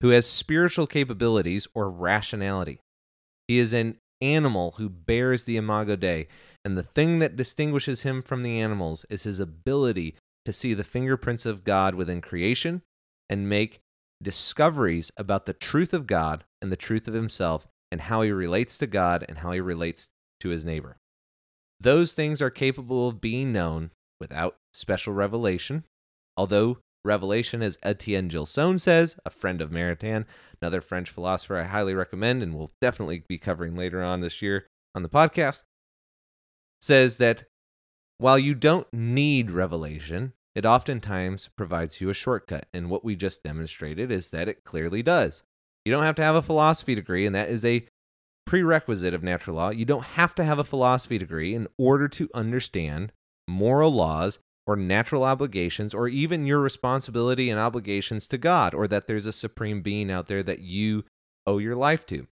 who 0.00 0.10
has 0.10 0.26
spiritual 0.28 0.86
capabilities 0.86 1.66
or 1.74 1.90
rationality. 1.90 2.78
He 3.48 3.58
is 3.58 3.72
an 3.72 3.96
animal 4.20 4.72
who 4.72 4.88
bears 4.88 5.44
the 5.44 5.56
imago 5.56 5.96
Dei, 5.96 6.28
and 6.64 6.76
the 6.76 6.82
thing 6.82 7.18
that 7.18 7.36
distinguishes 7.36 8.02
him 8.02 8.22
from 8.22 8.42
the 8.42 8.60
animals 8.60 9.06
is 9.08 9.22
his 9.22 9.40
ability 9.40 10.14
to 10.44 10.52
see 10.52 10.74
the 10.74 10.84
fingerprints 10.84 11.46
of 11.46 11.64
God 11.64 11.94
within 11.94 12.20
creation 12.20 12.82
and 13.28 13.48
make 13.48 13.80
discoveries 14.22 15.10
about 15.16 15.46
the 15.46 15.52
truth 15.52 15.94
of 15.94 16.06
God 16.06 16.44
and 16.60 16.70
the 16.70 16.76
truth 16.76 17.08
of 17.08 17.14
himself 17.14 17.66
and 17.90 18.02
how 18.02 18.22
he 18.22 18.30
relates 18.30 18.76
to 18.78 18.86
God 18.86 19.24
and 19.28 19.38
how 19.38 19.52
he 19.52 19.60
relates 19.60 20.10
to 20.40 20.50
his 20.50 20.64
neighbor. 20.64 20.96
Those 21.80 22.12
things 22.12 22.42
are 22.42 22.50
capable 22.50 23.08
of 23.08 23.20
being 23.20 23.52
known 23.52 23.92
without 24.20 24.56
special 24.74 25.12
revelation, 25.12 25.84
although 26.36 26.78
revelation, 27.08 27.62
as 27.62 27.78
Etienne 27.82 28.28
Gilson 28.28 28.78
says, 28.78 29.16
a 29.26 29.30
friend 29.30 29.60
of 29.60 29.70
Maritain, 29.70 30.26
another 30.62 30.80
French 30.80 31.10
philosopher 31.10 31.56
I 31.56 31.64
highly 31.64 31.94
recommend 31.94 32.42
and 32.42 32.54
will 32.54 32.70
definitely 32.80 33.24
be 33.26 33.38
covering 33.38 33.74
later 33.74 34.02
on 34.04 34.20
this 34.20 34.40
year 34.40 34.66
on 34.94 35.02
the 35.02 35.08
podcast, 35.08 35.64
says 36.80 37.16
that 37.16 37.44
while 38.18 38.38
you 38.38 38.54
don't 38.54 38.86
need 38.92 39.50
revelation, 39.50 40.34
it 40.54 40.66
oftentimes 40.66 41.50
provides 41.56 42.00
you 42.00 42.10
a 42.10 42.14
shortcut. 42.14 42.66
And 42.72 42.90
what 42.90 43.04
we 43.04 43.16
just 43.16 43.42
demonstrated 43.42 44.10
is 44.10 44.30
that 44.30 44.48
it 44.48 44.64
clearly 44.64 45.02
does. 45.02 45.42
You 45.84 45.92
don't 45.92 46.02
have 46.02 46.16
to 46.16 46.22
have 46.22 46.34
a 46.34 46.42
philosophy 46.42 46.94
degree, 46.94 47.26
and 47.26 47.34
that 47.34 47.48
is 47.48 47.64
a 47.64 47.86
prerequisite 48.46 49.14
of 49.14 49.22
natural 49.22 49.56
law. 49.56 49.70
You 49.70 49.84
don't 49.84 50.04
have 50.04 50.34
to 50.34 50.44
have 50.44 50.58
a 50.58 50.64
philosophy 50.64 51.16
degree 51.18 51.54
in 51.54 51.68
order 51.78 52.08
to 52.08 52.28
understand 52.34 53.12
moral 53.46 53.92
laws 53.92 54.38
or 54.68 54.76
natural 54.76 55.24
obligations 55.24 55.94
or 55.94 56.08
even 56.08 56.44
your 56.44 56.60
responsibility 56.60 57.48
and 57.48 57.58
obligations 57.58 58.28
to 58.28 58.36
God 58.36 58.74
or 58.74 58.86
that 58.86 59.06
there's 59.06 59.24
a 59.24 59.32
supreme 59.32 59.80
being 59.80 60.10
out 60.10 60.26
there 60.26 60.42
that 60.42 60.60
you 60.60 61.06
owe 61.46 61.56
your 61.56 61.74
life 61.74 62.04
to. 62.06 62.26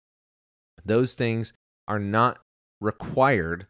Those 0.85 1.15
things 1.15 1.53
are 1.87 2.01
not 2.01 2.41
required 2.81 3.69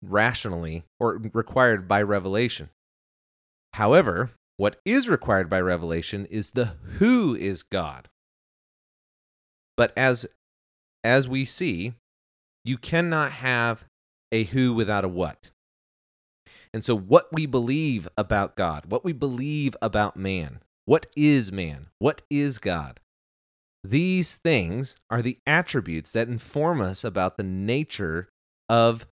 rationally 0.00 0.84
or 1.00 1.20
required 1.34 1.88
by 1.88 2.00
revelation. 2.00 2.70
However, 3.74 4.30
what 4.56 4.80
is 4.84 5.08
required 5.08 5.50
by 5.50 5.60
revelation 5.60 6.26
is 6.26 6.50
the 6.50 6.76
who 6.98 7.34
is 7.34 7.64
God. 7.64 8.08
But 9.76 9.92
as 9.96 10.26
as 11.02 11.28
we 11.28 11.44
see, 11.44 11.94
you 12.64 12.78
cannot 12.78 13.32
have 13.32 13.84
a 14.30 14.44
who 14.44 14.74
without 14.74 15.04
a 15.04 15.08
what. 15.08 15.50
And 16.78 16.84
so, 16.84 16.96
what 16.96 17.26
we 17.32 17.44
believe 17.44 18.06
about 18.16 18.54
God, 18.54 18.84
what 18.86 19.04
we 19.04 19.12
believe 19.12 19.76
about 19.82 20.16
man, 20.16 20.60
what 20.84 21.06
is 21.16 21.50
man, 21.50 21.88
what 21.98 22.22
is 22.30 22.58
God, 22.58 23.00
these 23.82 24.36
things 24.36 24.94
are 25.10 25.20
the 25.20 25.38
attributes 25.44 26.12
that 26.12 26.28
inform 26.28 26.80
us 26.80 27.02
about 27.02 27.36
the 27.36 27.42
nature 27.42 28.28
of 28.68 29.08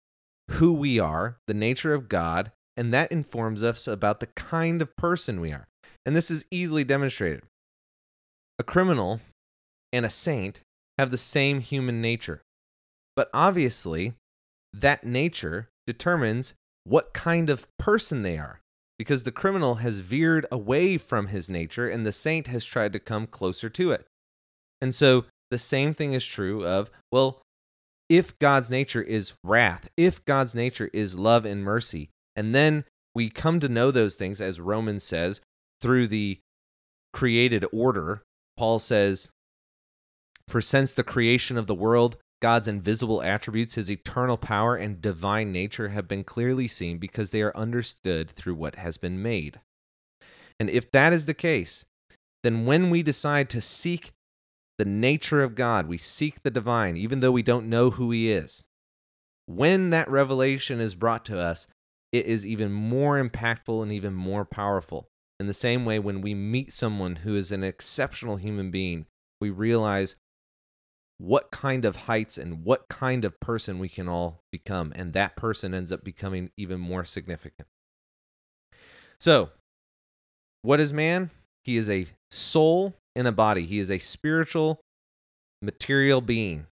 who 0.50 0.72
we 0.72 0.98
are, 0.98 1.36
the 1.46 1.54
nature 1.54 1.94
of 1.94 2.08
God, 2.08 2.50
and 2.76 2.92
that 2.92 3.12
informs 3.12 3.62
us 3.62 3.86
about 3.86 4.18
the 4.18 4.26
kind 4.26 4.82
of 4.82 4.96
person 4.96 5.40
we 5.40 5.52
are. 5.52 5.68
And 6.04 6.16
this 6.16 6.32
is 6.32 6.44
easily 6.50 6.82
demonstrated. 6.82 7.44
A 8.58 8.64
criminal 8.64 9.20
and 9.92 10.04
a 10.04 10.10
saint 10.10 10.62
have 10.98 11.12
the 11.12 11.16
same 11.16 11.60
human 11.60 12.02
nature. 12.02 12.42
But 13.14 13.30
obviously, 13.32 14.14
that 14.72 15.06
nature 15.06 15.68
determines 15.86 16.54
what 16.84 17.12
kind 17.12 17.48
of 17.48 17.66
person 17.78 18.22
they 18.22 18.38
are, 18.38 18.60
because 18.98 19.22
the 19.22 19.32
criminal 19.32 19.76
has 19.76 19.98
veered 20.00 20.46
away 20.50 20.98
from 20.98 21.28
his 21.28 21.48
nature 21.48 21.88
and 21.88 22.04
the 22.04 22.12
saint 22.12 22.46
has 22.48 22.64
tried 22.64 22.92
to 22.92 22.98
come 22.98 23.26
closer 23.26 23.68
to 23.70 23.92
it. 23.92 24.06
And 24.80 24.94
so 24.94 25.26
the 25.50 25.58
same 25.58 25.94
thing 25.94 26.12
is 26.12 26.26
true 26.26 26.66
of, 26.66 26.90
well, 27.10 27.40
if 28.08 28.38
God's 28.38 28.70
nature 28.70 29.02
is 29.02 29.32
wrath, 29.44 29.88
if 29.96 30.24
God's 30.24 30.54
nature 30.54 30.90
is 30.92 31.18
love 31.18 31.44
and 31.44 31.62
mercy, 31.62 32.10
and 32.36 32.54
then 32.54 32.84
we 33.14 33.30
come 33.30 33.60
to 33.60 33.68
know 33.68 33.90
those 33.90 34.16
things, 34.16 34.40
as 34.40 34.60
Romans 34.60 35.04
says, 35.04 35.40
through 35.80 36.08
the 36.08 36.38
created 37.12 37.64
order. 37.72 38.22
Paul 38.56 38.78
says, 38.78 39.30
for 40.48 40.60
since 40.60 40.92
the 40.92 41.04
creation 41.04 41.56
of 41.56 41.66
the 41.66 41.74
world, 41.74 42.16
God's 42.42 42.66
invisible 42.66 43.22
attributes, 43.22 43.76
his 43.76 43.88
eternal 43.88 44.36
power, 44.36 44.74
and 44.74 45.00
divine 45.00 45.52
nature 45.52 45.90
have 45.90 46.08
been 46.08 46.24
clearly 46.24 46.66
seen 46.66 46.98
because 46.98 47.30
they 47.30 47.40
are 47.40 47.56
understood 47.56 48.28
through 48.28 48.56
what 48.56 48.74
has 48.74 48.98
been 48.98 49.22
made. 49.22 49.60
And 50.58 50.68
if 50.68 50.90
that 50.90 51.12
is 51.12 51.26
the 51.26 51.34
case, 51.34 51.86
then 52.42 52.66
when 52.66 52.90
we 52.90 53.04
decide 53.04 53.48
to 53.50 53.60
seek 53.60 54.10
the 54.76 54.84
nature 54.84 55.40
of 55.40 55.54
God, 55.54 55.86
we 55.86 55.98
seek 55.98 56.42
the 56.42 56.50
divine, 56.50 56.96
even 56.96 57.20
though 57.20 57.30
we 57.30 57.44
don't 57.44 57.70
know 57.70 57.90
who 57.90 58.10
he 58.10 58.32
is. 58.32 58.64
When 59.46 59.90
that 59.90 60.10
revelation 60.10 60.80
is 60.80 60.96
brought 60.96 61.24
to 61.26 61.38
us, 61.38 61.68
it 62.10 62.26
is 62.26 62.44
even 62.44 62.72
more 62.72 63.22
impactful 63.22 63.82
and 63.84 63.92
even 63.92 64.14
more 64.14 64.44
powerful. 64.44 65.08
In 65.38 65.46
the 65.46 65.54
same 65.54 65.84
way, 65.84 66.00
when 66.00 66.20
we 66.20 66.34
meet 66.34 66.72
someone 66.72 67.16
who 67.16 67.36
is 67.36 67.52
an 67.52 67.62
exceptional 67.62 68.36
human 68.36 68.72
being, 68.72 69.06
we 69.40 69.50
realize 69.50 70.16
what 71.22 71.52
kind 71.52 71.84
of 71.84 71.94
heights 71.94 72.36
and 72.36 72.64
what 72.64 72.88
kind 72.88 73.24
of 73.24 73.38
person 73.38 73.78
we 73.78 73.88
can 73.88 74.08
all 74.08 74.40
become. 74.50 74.92
And 74.96 75.12
that 75.12 75.36
person 75.36 75.72
ends 75.72 75.92
up 75.92 76.02
becoming 76.02 76.50
even 76.56 76.80
more 76.80 77.04
significant. 77.04 77.68
So, 79.20 79.50
what 80.62 80.80
is 80.80 80.92
man? 80.92 81.30
He 81.62 81.76
is 81.76 81.88
a 81.88 82.06
soul 82.32 82.94
in 83.14 83.26
a 83.26 83.32
body, 83.32 83.66
he 83.66 83.78
is 83.78 83.90
a 83.90 84.00
spiritual, 84.00 84.80
material 85.60 86.20
being. 86.20 86.66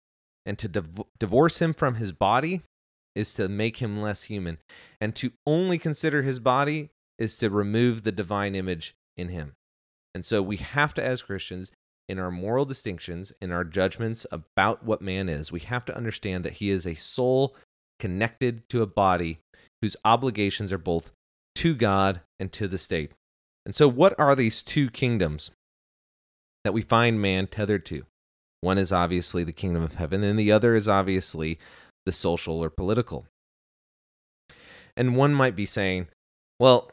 And 0.46 0.58
to 0.60 0.68
div- 0.68 1.04
divorce 1.18 1.58
him 1.58 1.74
from 1.74 1.96
his 1.96 2.12
body 2.12 2.62
is 3.14 3.34
to 3.34 3.50
make 3.50 3.78
him 3.78 4.00
less 4.00 4.24
human. 4.24 4.56
And 4.98 5.14
to 5.16 5.32
only 5.46 5.76
consider 5.76 6.22
his 6.22 6.38
body 6.38 6.88
is 7.18 7.36
to 7.38 7.50
remove 7.50 8.02
the 8.02 8.12
divine 8.12 8.54
image 8.54 8.94
in 9.14 9.28
him. 9.28 9.56
And 10.14 10.24
so 10.24 10.40
we 10.40 10.56
have 10.56 10.94
to, 10.94 11.04
as 11.04 11.20
Christians, 11.20 11.70
in 12.08 12.18
our 12.18 12.30
moral 12.30 12.64
distinctions, 12.64 13.32
in 13.40 13.52
our 13.52 13.64
judgments 13.64 14.26
about 14.32 14.84
what 14.84 15.02
man 15.02 15.28
is, 15.28 15.52
we 15.52 15.60
have 15.60 15.84
to 15.86 15.96
understand 15.96 16.44
that 16.44 16.54
he 16.54 16.70
is 16.70 16.86
a 16.86 16.94
soul 16.94 17.54
connected 17.98 18.68
to 18.70 18.82
a 18.82 18.86
body 18.86 19.40
whose 19.82 19.96
obligations 20.04 20.72
are 20.72 20.78
both 20.78 21.10
to 21.56 21.74
God 21.74 22.20
and 22.38 22.50
to 22.52 22.68
the 22.68 22.78
state. 22.78 23.12
And 23.66 23.74
so, 23.74 23.88
what 23.88 24.18
are 24.18 24.34
these 24.34 24.62
two 24.62 24.88
kingdoms 24.90 25.50
that 26.64 26.72
we 26.72 26.82
find 26.82 27.20
man 27.20 27.46
tethered 27.46 27.84
to? 27.86 28.06
One 28.60 28.78
is 28.78 28.92
obviously 28.92 29.44
the 29.44 29.52
kingdom 29.52 29.82
of 29.82 29.94
heaven, 29.94 30.24
and 30.24 30.38
the 30.38 30.50
other 30.50 30.74
is 30.74 30.88
obviously 30.88 31.58
the 32.06 32.12
social 32.12 32.62
or 32.62 32.70
political. 32.70 33.26
And 34.96 35.16
one 35.16 35.34
might 35.34 35.54
be 35.54 35.66
saying, 35.66 36.08
well, 36.58 36.90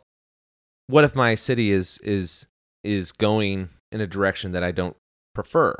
what 0.88 1.03
if 1.03 1.15
my 1.15 1.36
city 1.36 1.72
is 1.72 1.98
is 2.00 2.48
is 2.84 3.12
going 3.12 3.69
in 3.91 4.01
a 4.01 4.07
direction 4.07 4.51
that 4.51 4.63
I 4.63 4.72
don't 4.72 4.95
prefer? 5.36 5.75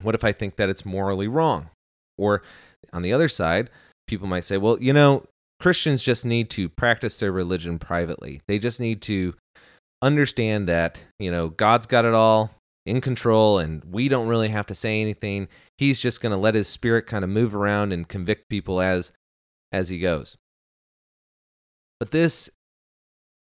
What 0.00 0.14
if 0.14 0.24
I 0.24 0.32
think 0.32 0.56
that 0.56 0.70
it's 0.70 0.86
morally 0.86 1.28
wrong? 1.28 1.68
Or 2.16 2.42
on 2.92 3.02
the 3.02 3.12
other 3.12 3.28
side, 3.28 3.68
people 4.06 4.26
might 4.26 4.44
say, 4.44 4.56
well, 4.56 4.78
you 4.80 4.92
know, 4.92 5.24
Christians 5.60 6.02
just 6.02 6.24
need 6.24 6.48
to 6.50 6.68
practice 6.68 7.18
their 7.18 7.32
religion 7.32 7.78
privately. 7.78 8.40
They 8.48 8.58
just 8.58 8.80
need 8.80 9.02
to 9.02 9.34
understand 10.02 10.68
that, 10.68 11.00
you 11.18 11.30
know, 11.30 11.48
God's 11.48 11.86
got 11.86 12.04
it 12.04 12.14
all 12.14 12.52
in 12.84 13.00
control 13.00 13.58
and 13.58 13.82
we 13.84 14.08
don't 14.08 14.28
really 14.28 14.48
have 14.48 14.66
to 14.66 14.74
say 14.74 15.00
anything. 15.00 15.48
He's 15.76 16.00
just 16.00 16.20
going 16.20 16.32
to 16.32 16.38
let 16.38 16.54
his 16.54 16.68
spirit 16.68 17.06
kind 17.06 17.24
of 17.24 17.30
move 17.30 17.54
around 17.54 17.92
and 17.92 18.08
convict 18.08 18.48
people 18.48 18.80
as 18.80 19.12
as 19.72 19.88
he 19.88 19.98
goes. 19.98 20.36
But 21.98 22.10
this 22.10 22.48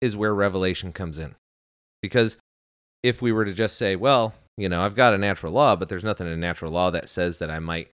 is 0.01 0.17
where 0.17 0.33
revelation 0.33 0.91
comes 0.91 1.17
in. 1.17 1.35
Because 2.01 2.37
if 3.03 3.21
we 3.21 3.31
were 3.31 3.45
to 3.45 3.53
just 3.53 3.77
say, 3.77 3.95
well, 3.95 4.33
you 4.57 4.69
know, 4.69 4.81
I've 4.81 4.95
got 4.95 5.13
a 5.13 5.17
natural 5.17 5.53
law, 5.53 5.75
but 5.75 5.89
there's 5.89 6.03
nothing 6.03 6.27
in 6.27 6.39
natural 6.39 6.71
law 6.71 6.89
that 6.91 7.09
says 7.09 7.39
that 7.39 7.51
I 7.51 7.59
might 7.59 7.89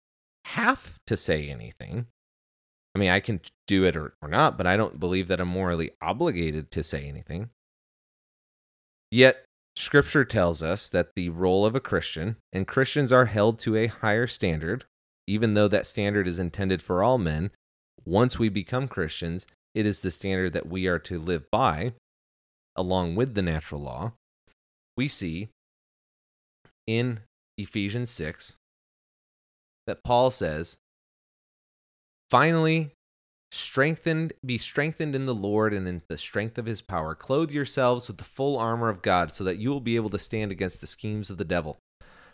have 0.45 0.99
to 1.07 1.17
say 1.17 1.49
anything. 1.49 2.07
I 2.95 2.99
mean, 2.99 3.09
I 3.09 3.19
can 3.19 3.41
do 3.67 3.85
it 3.85 3.95
or, 3.95 4.13
or 4.21 4.27
not, 4.27 4.57
but 4.57 4.67
I 4.67 4.77
don't 4.77 4.99
believe 4.99 5.27
that 5.29 5.39
I'm 5.39 5.47
morally 5.47 5.91
obligated 6.01 6.71
to 6.71 6.83
say 6.83 7.07
anything. 7.07 7.49
Yet, 9.09 9.45
scripture 9.75 10.25
tells 10.25 10.61
us 10.61 10.89
that 10.89 11.15
the 11.15 11.29
role 11.29 11.65
of 11.65 11.75
a 11.75 11.79
Christian, 11.79 12.37
and 12.51 12.67
Christians 12.67 13.11
are 13.11 13.25
held 13.25 13.59
to 13.59 13.75
a 13.75 13.87
higher 13.87 14.27
standard, 14.27 14.85
even 15.27 15.53
though 15.53 15.67
that 15.67 15.87
standard 15.87 16.27
is 16.27 16.39
intended 16.39 16.81
for 16.81 17.01
all 17.01 17.17
men, 17.17 17.51
once 18.05 18.37
we 18.37 18.49
become 18.49 18.87
Christians, 18.87 19.47
it 19.73 19.85
is 19.85 20.01
the 20.01 20.11
standard 20.11 20.53
that 20.53 20.67
we 20.67 20.87
are 20.87 20.99
to 20.99 21.17
live 21.17 21.49
by, 21.51 21.93
along 22.75 23.15
with 23.15 23.35
the 23.35 23.41
natural 23.41 23.81
law. 23.81 24.13
We 24.97 25.07
see 25.07 25.49
in 26.87 27.21
Ephesians 27.57 28.09
6 28.09 28.53
that 29.87 30.03
Paul 30.03 30.31
says, 30.31 30.77
Finally, 32.29 32.91
strengthened 33.51 34.31
be 34.45 34.57
strengthened 34.57 35.15
in 35.15 35.25
the 35.25 35.35
Lord 35.35 35.73
and 35.73 35.87
in 35.87 36.01
the 36.07 36.17
strength 36.17 36.57
of 36.57 36.65
his 36.65 36.81
power. 36.81 37.13
Clothe 37.13 37.51
yourselves 37.51 38.07
with 38.07 38.17
the 38.17 38.23
full 38.23 38.57
armor 38.57 38.89
of 38.89 39.01
God 39.01 39.31
so 39.31 39.43
that 39.43 39.57
you 39.57 39.69
will 39.69 39.81
be 39.81 39.97
able 39.97 40.09
to 40.11 40.19
stand 40.19 40.51
against 40.51 40.79
the 40.79 40.87
schemes 40.87 41.29
of 41.29 41.37
the 41.37 41.45
devil. 41.45 41.77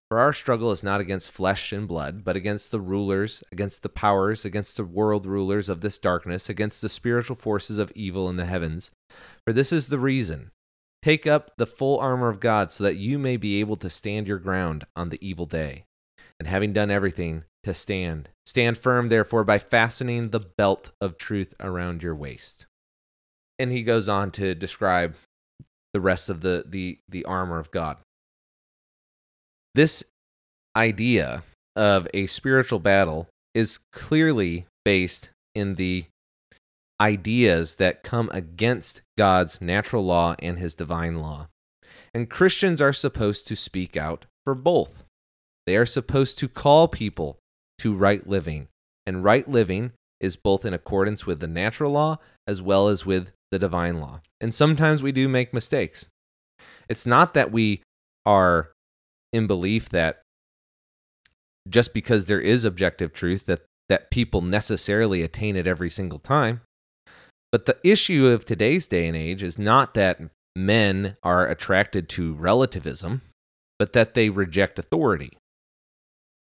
For 0.09 0.19
our 0.19 0.31
struggle 0.31 0.71
is 0.71 0.83
not 0.83 1.01
against 1.01 1.31
flesh 1.31 1.73
and 1.73 1.87
blood, 1.87 2.23
but 2.23 2.37
against 2.37 2.71
the 2.71 2.79
rulers, 2.79 3.43
against 3.51 3.83
the 3.83 3.89
powers, 3.89 4.45
against 4.45 4.77
the 4.77 4.85
world 4.85 5.25
rulers 5.25 5.67
of 5.67 5.81
this 5.81 5.99
darkness, 5.99 6.47
against 6.47 6.81
the 6.81 6.87
spiritual 6.87 7.35
forces 7.35 7.77
of 7.77 7.91
evil 7.93 8.29
in 8.29 8.37
the 8.37 8.45
heavens. 8.45 8.89
For 9.45 9.51
this 9.51 9.73
is 9.73 9.87
the 9.87 9.99
reason 9.99 10.51
Take 11.01 11.27
up 11.27 11.51
the 11.57 11.67
full 11.67 11.99
armor 11.99 12.29
of 12.29 12.39
God 12.39 12.71
so 12.71 12.83
that 12.83 12.97
you 12.97 13.17
may 13.17 13.37
be 13.37 13.59
able 13.59 13.77
to 13.77 13.89
stand 13.89 14.27
your 14.27 14.39
ground 14.39 14.85
on 14.95 15.09
the 15.09 15.27
evil 15.27 15.45
day. 15.45 15.85
And 16.39 16.47
having 16.47 16.73
done 16.73 16.91
everything, 16.91 17.45
to 17.67 17.73
stand. 17.73 18.29
Stand 18.45 18.77
firm, 18.77 19.09
therefore, 19.09 19.43
by 19.43 19.59
fastening 19.59 20.29
the 20.29 20.39
belt 20.39 20.91
of 21.01 21.17
truth 21.17 21.53
around 21.59 22.01
your 22.01 22.15
waist. 22.15 22.65
And 23.59 23.71
he 23.71 23.83
goes 23.83 24.07
on 24.07 24.31
to 24.31 24.55
describe 24.55 25.15
the 25.93 25.99
rest 25.99 26.29
of 26.29 26.41
the, 26.41 26.63
the, 26.65 26.99
the 27.09 27.25
armor 27.25 27.59
of 27.59 27.71
God. 27.71 27.97
This 29.75 30.03
idea 30.77 31.43
of 31.75 32.07
a 32.13 32.27
spiritual 32.27 32.79
battle 32.79 33.27
is 33.53 33.79
clearly 33.91 34.65
based 34.85 35.29
in 35.53 35.75
the 35.75 36.05
ideas 36.99 37.75
that 37.75 38.03
come 38.03 38.29
against 38.33 39.01
God's 39.17 39.61
natural 39.61 40.03
law 40.05 40.35
and 40.39 40.57
his 40.57 40.73
divine 40.73 41.19
law. 41.19 41.47
And 42.13 42.29
Christians 42.29 42.81
are 42.81 42.93
supposed 42.93 43.47
to 43.47 43.55
speak 43.55 43.95
out 43.95 44.25
for 44.43 44.55
both. 44.55 45.03
They 45.65 45.77
are 45.77 45.85
supposed 45.85 46.39
to 46.39 46.47
call 46.47 46.87
people 46.87 47.37
to 47.79 47.93
right 47.93 48.25
living. 48.25 48.67
And 49.05 49.23
right 49.23 49.47
living 49.47 49.91
is 50.19 50.35
both 50.35 50.65
in 50.65 50.73
accordance 50.73 51.25
with 51.25 51.39
the 51.39 51.47
natural 51.47 51.91
law 51.91 52.17
as 52.47 52.61
well 52.61 52.87
as 52.87 53.05
with 53.05 53.31
the 53.51 53.59
divine 53.59 53.99
law. 53.99 54.19
And 54.41 54.53
sometimes 54.53 55.03
we 55.03 55.11
do 55.11 55.27
make 55.27 55.53
mistakes. 55.53 56.09
It's 56.89 57.05
not 57.05 57.33
that 57.33 57.51
we 57.51 57.83
are 58.25 58.71
in 59.31 59.47
belief 59.47 59.89
that 59.89 60.21
just 61.69 61.93
because 61.93 62.25
there 62.25 62.41
is 62.41 62.63
objective 62.63 63.13
truth 63.13 63.45
that 63.45 63.61
that 63.89 64.11
people 64.11 64.41
necessarily 64.41 65.21
attain 65.21 65.55
it 65.55 65.67
every 65.67 65.89
single 65.89 66.19
time. 66.19 66.61
But 67.51 67.65
the 67.65 67.77
issue 67.83 68.27
of 68.27 68.45
today's 68.45 68.87
day 68.87 69.07
and 69.07 69.15
age 69.15 69.41
is 69.41 69.57
not 69.57 69.93
that 69.93 70.19
men 70.55 71.17
are 71.23 71.47
attracted 71.47 72.09
to 72.09 72.33
relativism, 72.33 73.21
but 73.79 73.93
that 73.93 74.13
they 74.13 74.29
reject 74.29 74.79
authority. 74.79 75.31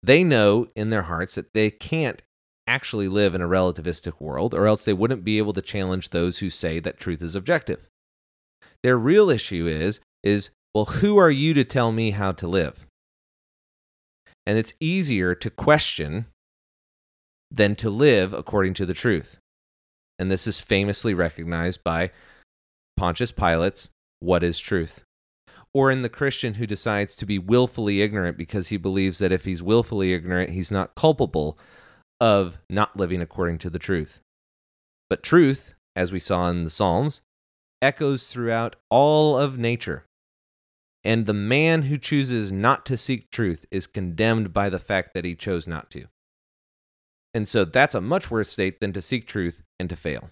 They 0.03 0.24
know 0.24 0.68
in 0.74 0.90
their 0.90 1.03
hearts 1.03 1.35
that 1.35 1.53
they 1.53 1.70
can't 1.70 2.22
actually 2.66 3.09
live 3.09 3.35
in 3.35 3.42
a 3.42 3.48
relativistic 3.48 4.20
world, 4.20 4.55
or 4.55 4.66
else 4.66 4.85
they 4.85 4.92
wouldn't 4.92 5.24
be 5.24 5.38
able 5.38 5.53
to 5.53 5.62
challenge 5.62 6.11
those 6.11 6.38
who 6.38 6.50
say 6.50 6.79
that 6.81 6.98
truth 6.98 7.22
is 7.22 7.35
objective. 7.35 7.88
Their 8.83 8.98
real 8.98 9.31
issue 9.31 9.66
is 9.66 10.00
is 10.22 10.50
well, 10.74 10.85
who 10.85 11.16
are 11.16 11.31
you 11.31 11.53
to 11.55 11.64
tell 11.64 11.90
me 11.90 12.12
how 12.12 12.33
to 12.33 12.46
live? 12.46 12.87
And 14.46 14.57
it's 14.57 14.74
easier 14.79 15.35
to 15.35 15.50
question 15.50 16.26
than 17.50 17.74
to 17.76 17.90
live 17.90 18.33
according 18.33 18.74
to 18.74 18.87
the 18.87 18.94
truth 18.94 19.38
and 20.20 20.30
this 20.30 20.46
is 20.46 20.61
famously 20.61 21.14
recognized 21.14 21.83
by 21.83 22.11
Pontius 22.96 23.33
Pilate's 23.33 23.88
What 24.20 24.44
is 24.44 24.59
Truth? 24.59 25.02
Or 25.72 25.90
in 25.90 26.02
the 26.02 26.11
Christian 26.11 26.54
who 26.54 26.66
decides 26.66 27.16
to 27.16 27.26
be 27.26 27.38
willfully 27.38 28.02
ignorant 28.02 28.37
because 28.37 28.68
he 28.68 28.76
believes 28.76 29.18
that 29.18 29.33
if 29.33 29.46
he's 29.46 29.62
willfully 29.62 30.12
ignorant, 30.12 30.50
he's 30.50 30.70
not 30.70 30.94
culpable 30.94 31.59
of 32.20 32.59
not 32.68 32.98
living 32.98 33.22
according 33.22 33.59
to 33.59 33.70
the 33.70 33.78
truth. 33.78 34.20
But 35.09 35.22
truth, 35.22 35.74
as 35.96 36.12
we 36.12 36.18
saw 36.18 36.50
in 36.50 36.64
the 36.64 36.70
Psalms, 36.70 37.22
echoes 37.80 38.28
throughout 38.28 38.76
all 38.90 39.38
of 39.38 39.59
nature. 39.59 40.04
And 41.02 41.24
the 41.24 41.33
man 41.33 41.85
who 41.85 41.96
chooses 41.96 42.52
not 42.52 42.85
to 42.87 42.98
seek 42.98 43.30
truth 43.30 43.64
is 43.70 43.87
condemned 43.87 44.52
by 44.52 44.68
the 44.68 44.78
fact 44.78 45.14
that 45.14 45.24
he 45.24 45.35
chose 45.35 45.66
not 45.66 45.90
to. 45.92 46.09
And 47.32 47.46
so 47.46 47.64
that's 47.64 47.94
a 47.94 48.00
much 48.00 48.30
worse 48.30 48.50
state 48.50 48.80
than 48.80 48.92
to 48.92 49.02
seek 49.02 49.26
truth 49.26 49.62
and 49.78 49.88
to 49.88 49.96
fail. 49.96 50.30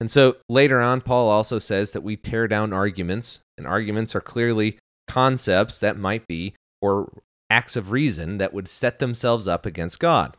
And 0.00 0.10
so 0.10 0.36
later 0.48 0.80
on, 0.80 1.00
Paul 1.00 1.28
also 1.28 1.58
says 1.58 1.92
that 1.92 2.02
we 2.02 2.16
tear 2.16 2.48
down 2.48 2.72
arguments, 2.72 3.40
and 3.56 3.66
arguments 3.66 4.14
are 4.16 4.20
clearly 4.20 4.78
concepts 5.06 5.78
that 5.78 5.96
might 5.96 6.26
be, 6.26 6.54
or 6.80 7.12
acts 7.50 7.76
of 7.76 7.90
reason 7.90 8.38
that 8.38 8.52
would 8.52 8.66
set 8.66 8.98
themselves 8.98 9.46
up 9.46 9.66
against 9.66 10.00
God. 10.00 10.36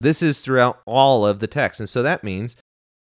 This 0.00 0.22
is 0.22 0.40
throughout 0.40 0.80
all 0.86 1.26
of 1.26 1.40
the 1.40 1.46
text. 1.46 1.80
And 1.80 1.88
so 1.88 2.02
that 2.02 2.24
means 2.24 2.56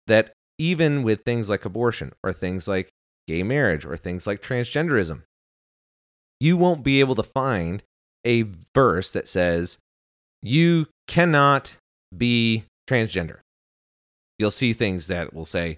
that 0.06 0.32
even 0.58 1.04
with 1.04 1.24
things 1.24 1.50
like 1.50 1.66
abortion, 1.66 2.14
or 2.24 2.34
things 2.34 2.68
like 2.68 2.90
gay 3.28 3.44
marriage, 3.44 3.86
or 3.86 3.98
things 3.98 4.26
like 4.26 4.42
transgenderism, 4.42 5.24
you 6.40 6.58
won't 6.58 6.84
be 6.84 7.00
able 7.00 7.16
to 7.16 7.24
find 7.24 7.84
a 8.26 8.46
verse 8.74 9.12
that 9.12 9.28
says, 9.28 9.78
you 10.42 10.88
cannot 11.08 11.78
be 12.16 12.64
transgender. 12.90 13.40
You'll 14.40 14.52
see 14.52 14.74
things 14.74 15.08
that 15.08 15.34
will 15.34 15.46
say, 15.46 15.78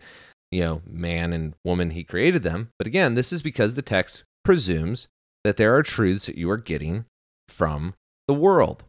you 0.51 0.61
know, 0.61 0.81
man 0.85 1.31
and 1.33 1.53
woman, 1.63 1.91
he 1.91 2.03
created 2.03 2.43
them. 2.43 2.69
But 2.77 2.87
again, 2.87 3.13
this 3.13 3.31
is 3.31 3.41
because 3.41 3.75
the 3.75 3.81
text 3.81 4.23
presumes 4.43 5.07
that 5.43 5.57
there 5.57 5.75
are 5.75 5.83
truths 5.83 6.25
that 6.25 6.37
you 6.37 6.49
are 6.49 6.57
getting 6.57 7.05
from 7.47 7.93
the 8.27 8.33
world, 8.33 8.83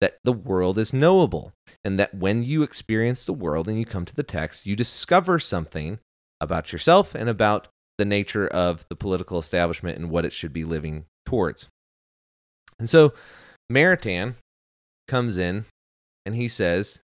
that 0.00 0.18
the 0.24 0.32
world 0.32 0.78
is 0.78 0.92
knowable, 0.92 1.52
and 1.84 1.98
that 1.98 2.14
when 2.14 2.44
you 2.44 2.62
experience 2.62 3.26
the 3.26 3.32
world 3.32 3.68
and 3.68 3.78
you 3.78 3.84
come 3.84 4.04
to 4.04 4.14
the 4.14 4.22
text, 4.22 4.66
you 4.66 4.76
discover 4.76 5.38
something 5.38 5.98
about 6.40 6.72
yourself 6.72 7.14
and 7.14 7.28
about 7.28 7.68
the 7.98 8.04
nature 8.04 8.46
of 8.46 8.86
the 8.88 8.96
political 8.96 9.38
establishment 9.38 9.98
and 9.98 10.10
what 10.10 10.24
it 10.24 10.32
should 10.32 10.52
be 10.52 10.64
living 10.64 11.04
towards. 11.26 11.68
And 12.78 12.90
so 12.90 13.14
Maritain 13.70 14.34
comes 15.06 15.36
in 15.36 15.64
and 16.26 16.34
he 16.34 16.48
says, 16.48 17.00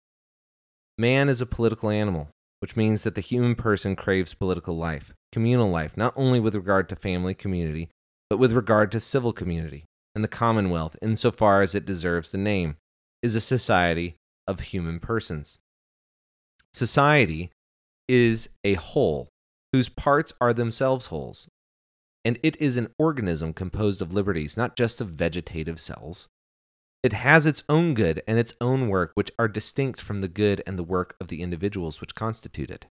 Man 0.98 1.30
is 1.30 1.42
a 1.42 1.46
political 1.46 1.90
animal, 1.90 2.30
which 2.60 2.76
means 2.76 3.04
that 3.04 3.16
the 3.16 3.22
human 3.22 3.56
person 3.56 3.96
craves 3.96 4.34
political 4.34 4.78
life, 4.78 5.14
communal 5.32 5.70
life, 5.70 5.98
not 5.98 6.14
only 6.16 6.40
with 6.40 6.56
regard 6.56 6.88
to 6.90 6.96
family 6.96 7.34
community, 7.34 7.90
but 8.30 8.40
with 8.40 8.54
regard 8.54 8.92
to 8.92 9.00
civil 9.00 9.34
community. 9.34 9.86
And 10.14 10.24
the 10.24 10.30
Commonwealth, 10.30 10.96
insofar 11.02 11.62
as 11.62 11.76
it 11.76 11.86
deserves 11.86 12.32
the 12.32 12.38
name, 12.38 12.78
is 13.22 13.36
a 13.36 13.42
society 13.42 14.16
of 14.48 14.62
human 14.62 15.00
persons. 15.00 15.60
Society 16.74 17.52
is 18.08 18.50
a 18.64 18.76
whole 18.76 19.28
whose 19.74 19.90
parts 19.90 20.34
are 20.40 20.54
themselves 20.54 21.08
wholes, 21.08 21.50
and 22.24 22.40
it 22.44 22.60
is 22.62 22.78
an 22.78 22.94
organism 22.98 23.52
composed 23.52 24.02
of 24.02 24.14
liberties, 24.14 24.56
not 24.56 24.78
just 24.78 25.02
of 25.02 25.10
vegetative 25.10 25.80
cells. 25.80 26.28
It 27.06 27.14
has 27.14 27.46
its 27.46 27.62
own 27.70 27.94
good 27.94 28.24
and 28.28 28.40
its 28.40 28.56
own 28.60 28.90
work, 28.90 29.12
which 29.14 29.30
are 29.38 29.48
distinct 29.48 30.02
from 30.02 30.22
the 30.22 30.28
good 30.28 30.64
and 30.66 30.76
the 30.76 30.84
work 30.84 31.16
of 31.22 31.28
the 31.28 31.44
individuals 31.44 32.02
which 32.02 32.16
constitute 32.16 32.72
it. 32.72 32.88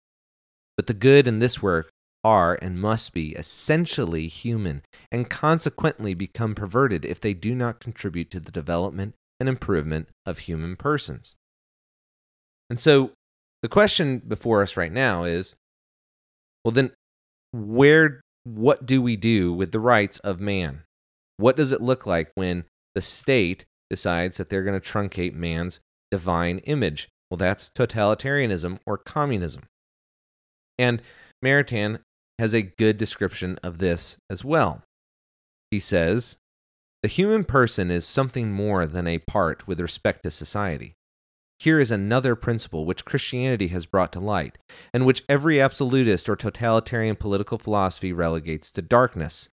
But 0.76 0.86
the 0.86 0.92
good 0.92 1.26
in 1.26 1.38
this 1.38 1.62
work 1.62 1.88
are 2.22 2.58
and 2.60 2.78
must 2.78 3.14
be 3.14 3.30
essentially 3.30 4.28
human, 4.28 4.82
and 5.10 5.30
consequently 5.30 6.12
become 6.12 6.54
perverted 6.54 7.06
if 7.06 7.20
they 7.20 7.32
do 7.32 7.54
not 7.54 7.80
contribute 7.80 8.30
to 8.32 8.40
the 8.40 8.52
development 8.52 9.14
and 9.40 9.48
improvement 9.48 10.08
of 10.26 10.40
human 10.40 10.76
persons. 10.76 11.34
And 12.68 12.78
so 12.78 13.12
the 13.62 13.68
question 13.70 14.18
before 14.18 14.60
us 14.60 14.76
right 14.76 14.92
now 14.92 15.24
is 15.24 15.56
well, 16.66 16.72
then, 16.72 16.90
where, 17.52 18.20
what 18.44 18.84
do 18.84 19.00
we 19.00 19.16
do 19.16 19.54
with 19.54 19.72
the 19.72 19.80
rights 19.80 20.18
of 20.18 20.38
man? 20.38 20.82
What 21.38 21.56
does 21.56 21.72
it 21.72 21.80
look 21.80 22.04
like 22.04 22.30
when 22.34 22.66
the 22.94 23.00
state 23.00 23.64
decides 23.92 24.38
that 24.38 24.48
they're 24.48 24.64
going 24.64 24.80
to 24.80 24.92
truncate 24.92 25.34
man's 25.34 25.80
divine 26.10 26.58
image? 26.60 27.08
Well, 27.30 27.36
that's 27.36 27.68
totalitarianism 27.68 28.78
or 28.86 28.96
communism. 28.96 29.64
And 30.78 31.02
Maritain 31.44 32.00
has 32.38 32.54
a 32.54 32.62
good 32.62 32.96
description 32.96 33.58
of 33.62 33.76
this 33.76 34.16
as 34.30 34.44
well. 34.44 34.82
He 35.70 35.78
says, 35.78 36.38
The 37.02 37.08
human 37.10 37.44
person 37.44 37.90
is 37.90 38.06
something 38.06 38.50
more 38.50 38.86
than 38.86 39.06
a 39.06 39.18
part 39.18 39.68
with 39.68 39.78
respect 39.78 40.22
to 40.22 40.30
society. 40.30 40.94
Here 41.58 41.78
is 41.78 41.90
another 41.90 42.34
principle 42.34 42.86
which 42.86 43.04
Christianity 43.04 43.68
has 43.68 43.84
brought 43.84 44.10
to 44.14 44.20
light, 44.20 44.56
and 44.94 45.04
which 45.04 45.22
every 45.28 45.60
absolutist 45.60 46.30
or 46.30 46.34
totalitarian 46.34 47.16
political 47.16 47.58
philosophy 47.58 48.12
relegates 48.12 48.70
to 48.72 48.82
darkness. 48.82 49.50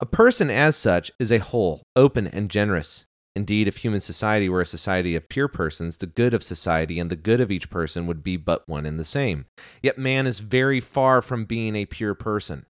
A 0.00 0.06
person, 0.06 0.48
as 0.50 0.76
such, 0.76 1.12
is 1.20 1.30
a 1.30 1.38
whole, 1.38 1.82
open, 1.94 2.26
and 2.26 2.50
generous. 2.50 3.04
Indeed, 3.36 3.68
if 3.68 3.78
human 3.78 4.00
society 4.00 4.48
were 4.48 4.60
a 4.60 4.66
society 4.66 5.14
of 5.14 5.28
pure 5.28 5.48
persons, 5.48 5.96
the 5.96 6.06
good 6.06 6.34
of 6.34 6.42
society 6.42 6.98
and 6.98 7.10
the 7.10 7.16
good 7.16 7.40
of 7.40 7.50
each 7.50 7.70
person 7.70 8.06
would 8.06 8.22
be 8.24 8.36
but 8.36 8.68
one 8.68 8.86
and 8.86 8.98
the 8.98 9.04
same. 9.04 9.46
Yet 9.82 9.98
man 9.98 10.26
is 10.26 10.40
very 10.40 10.80
far 10.80 11.22
from 11.22 11.44
being 11.44 11.76
a 11.76 11.86
pure 11.86 12.14
person. 12.14 12.66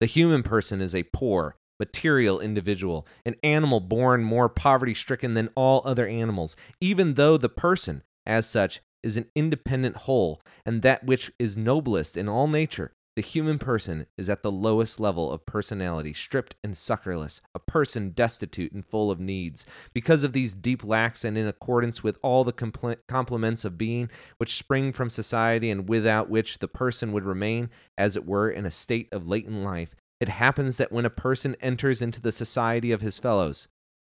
The 0.00 0.06
human 0.06 0.42
person 0.42 0.80
is 0.80 0.94
a 0.94 1.04
poor, 1.04 1.56
material 1.78 2.40
individual, 2.40 3.06
an 3.24 3.36
animal 3.42 3.80
born 3.80 4.24
more 4.24 4.48
poverty 4.48 4.94
stricken 4.94 5.34
than 5.34 5.50
all 5.54 5.82
other 5.84 6.06
animals, 6.06 6.56
even 6.80 7.14
though 7.14 7.36
the 7.36 7.48
person, 7.48 8.02
as 8.26 8.48
such, 8.48 8.80
is 9.02 9.16
an 9.16 9.26
independent 9.34 9.96
whole, 9.96 10.40
and 10.66 10.82
that 10.82 11.04
which 11.04 11.30
is 11.38 11.56
noblest 11.56 12.16
in 12.16 12.28
all 12.28 12.46
nature, 12.46 12.92
the 13.16 13.22
human 13.22 13.58
person 13.58 14.06
is 14.16 14.28
at 14.28 14.42
the 14.42 14.52
lowest 14.52 15.00
level 15.00 15.32
of 15.32 15.44
personality, 15.44 16.12
stripped 16.12 16.54
and 16.62 16.74
succorless, 16.74 17.40
a 17.54 17.58
person 17.58 18.10
destitute 18.10 18.72
and 18.72 18.86
full 18.86 19.10
of 19.10 19.18
needs. 19.18 19.66
Because 19.92 20.22
of 20.22 20.32
these 20.32 20.54
deep 20.54 20.84
lacks 20.84 21.24
and 21.24 21.36
in 21.36 21.46
accordance 21.46 22.02
with 22.02 22.18
all 22.22 22.44
the 22.44 22.52
compl- 22.52 22.96
complements 23.08 23.64
of 23.64 23.76
being 23.76 24.08
which 24.38 24.56
spring 24.56 24.92
from 24.92 25.10
society 25.10 25.70
and 25.70 25.88
without 25.88 26.30
which 26.30 26.58
the 26.60 26.68
person 26.68 27.12
would 27.12 27.24
remain, 27.24 27.68
as 27.98 28.14
it 28.14 28.26
were, 28.26 28.48
in 28.48 28.64
a 28.64 28.70
state 28.70 29.08
of 29.10 29.28
latent 29.28 29.64
life, 29.64 29.94
it 30.20 30.28
happens 30.28 30.76
that 30.76 30.92
when 30.92 31.04
a 31.04 31.10
person 31.10 31.56
enters 31.60 32.00
into 32.00 32.20
the 32.20 32.32
society 32.32 32.92
of 32.92 33.00
his 33.00 33.18
fellows, 33.18 33.68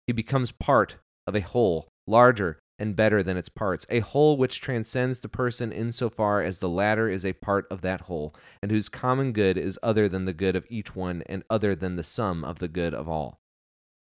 he 0.07 0.13
becomes 0.13 0.51
part 0.51 0.97
of 1.27 1.35
a 1.35 1.41
whole, 1.41 1.87
larger 2.07 2.59
and 2.77 2.95
better 2.95 3.23
than 3.23 3.37
its 3.37 3.49
parts, 3.49 3.85
a 3.89 3.99
whole 3.99 4.37
which 4.37 4.59
transcends 4.59 5.19
the 5.19 5.29
person 5.29 5.71
insofar 5.71 6.41
as 6.41 6.59
the 6.59 6.69
latter 6.69 7.07
is 7.07 7.25
a 7.25 7.33
part 7.33 7.67
of 7.71 7.81
that 7.81 8.01
whole, 8.01 8.33
and 8.61 8.71
whose 8.71 8.89
common 8.89 9.31
good 9.31 9.57
is 9.57 9.79
other 9.81 10.09
than 10.09 10.25
the 10.25 10.33
good 10.33 10.55
of 10.55 10.65
each 10.69 10.95
one 10.95 11.23
and 11.27 11.43
other 11.49 11.75
than 11.75 11.95
the 11.95 12.03
sum 12.03 12.43
of 12.43 12.59
the 12.59 12.67
good 12.67 12.93
of 12.93 13.07
all. 13.07 13.39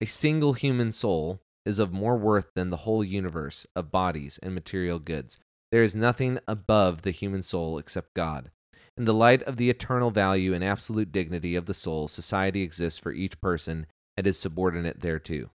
A 0.01 0.07
single 0.07 0.55
human 0.55 0.93
soul 0.93 1.41
is 1.67 1.79
of 1.79 1.93
more 1.93 2.17
worth 2.17 2.53
than 2.55 2.71
the 2.71 2.79
whole 2.79 3.05
universe 3.05 3.67
of 3.77 3.91
bodies 3.91 4.39
and 4.43 4.55
material 4.55 4.99
goods. 4.99 5.39
There 5.71 5.83
is 5.83 5.95
nothing 5.95 6.39
above 6.49 7.03
the 7.03 7.11
human 7.11 7.43
soul 7.43 7.79
except 7.79 8.15
God. 8.15 8.51
In 8.97 9.05
the 9.05 9.15
light 9.15 9.43
of 9.45 9.57
the 9.57 9.71
eternal 9.71 10.11
value 10.11 10.53
and 10.53 10.65
absolute 10.65 11.13
dignity 11.13 11.55
of 11.55 11.67
the 11.67 11.75
soul, 11.75 12.09
society 12.09 12.63
exists 12.63 12.99
for 12.99 13.13
each 13.13 13.41
person 13.41 13.87
and 14.17 14.27
is 14.27 14.39
subordinate 14.39 15.01
thereto. 15.01 15.51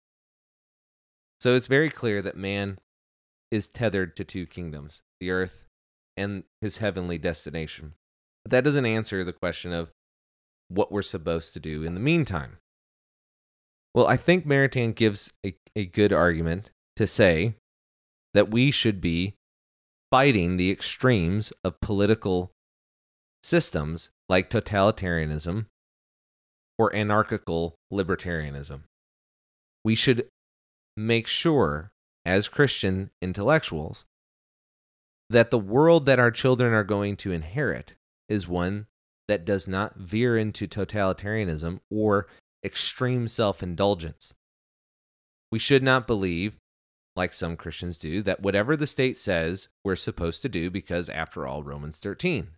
So 1.39 1.56
it's 1.56 1.67
very 1.67 1.89
clear 1.89 2.21
that 2.21 2.38
man 2.38 2.80
is 3.56 3.68
tethered 3.68 4.15
to 4.18 4.24
two 4.24 4.46
kingdoms, 4.46 5.02
the 5.20 5.32
earth 5.32 5.65
and 6.15 6.44
his 6.62 6.78
heavenly 6.78 7.18
destination. 7.18 7.94
But 8.44 8.52
that 8.52 8.63
doesn't 8.63 8.86
answer 8.86 9.24
the 9.24 9.34
question 9.34 9.74
of 9.74 9.89
what 10.68 10.91
we're 10.91 11.02
supposed 11.02 11.54
to 11.54 11.60
do 11.60 11.84
in 11.84 11.96
the 11.96 12.00
meantime. 12.00 12.58
Well, 13.94 14.08
I 14.08 14.18
think 14.18 14.46
Maritain 14.46 14.94
gives 14.94 15.32
a, 15.46 15.56
a 15.76 15.86
good 15.86 16.13
argument 16.13 16.70
to 16.98 17.08
say 17.08 17.56
that 18.34 18.52
we 18.52 18.70
should 18.70 19.00
be 19.02 19.36
fighting 20.12 20.58
the 20.58 20.70
extremes 20.70 21.52
of 21.63 21.80
political 21.82 22.52
systems 23.41 24.10
like 24.28 24.50
totalitarianism 24.50 25.65
or 26.78 26.94
anarchical 26.96 27.76
libertarianism. 27.91 28.82
We 29.84 29.96
should 29.96 30.28
make 30.98 31.28
sure, 31.28 31.91
as 32.26 32.48
Christian 32.48 33.12
intellectuals, 33.22 34.06
that 35.30 35.52
the 35.52 35.60
world 35.60 36.06
that 36.06 36.20
our 36.20 36.32
children 36.32 36.74
are 36.74 36.84
going 36.84 37.16
to 37.18 37.32
inherit 37.32 37.96
is 38.28 38.48
one 38.48 38.88
that 39.28 39.46
does 39.46 39.68
not 39.68 39.96
veer 39.96 40.38
into 40.38 40.68
totalitarianism 40.68 41.80
or 41.90 42.28
extreme 42.64 43.28
self 43.28 43.64
indulgence. 43.64 44.34
We 45.52 45.60
should 45.60 45.84
not 45.84 46.08
believe, 46.08 46.58
like 47.16 47.34
some 47.34 47.56
Christians 47.56 47.98
do, 47.98 48.22
that 48.24 48.42
whatever 48.42 48.76
the 48.76 48.88
state 48.88 49.18
says 49.18 49.70
we're 49.84 49.96
supposed 49.96 50.42
to 50.42 50.50
do 50.50 50.70
because, 50.70 51.10
after 51.10 51.48
all, 51.48 51.64
Romans 51.64 51.98
13. 52.00 52.50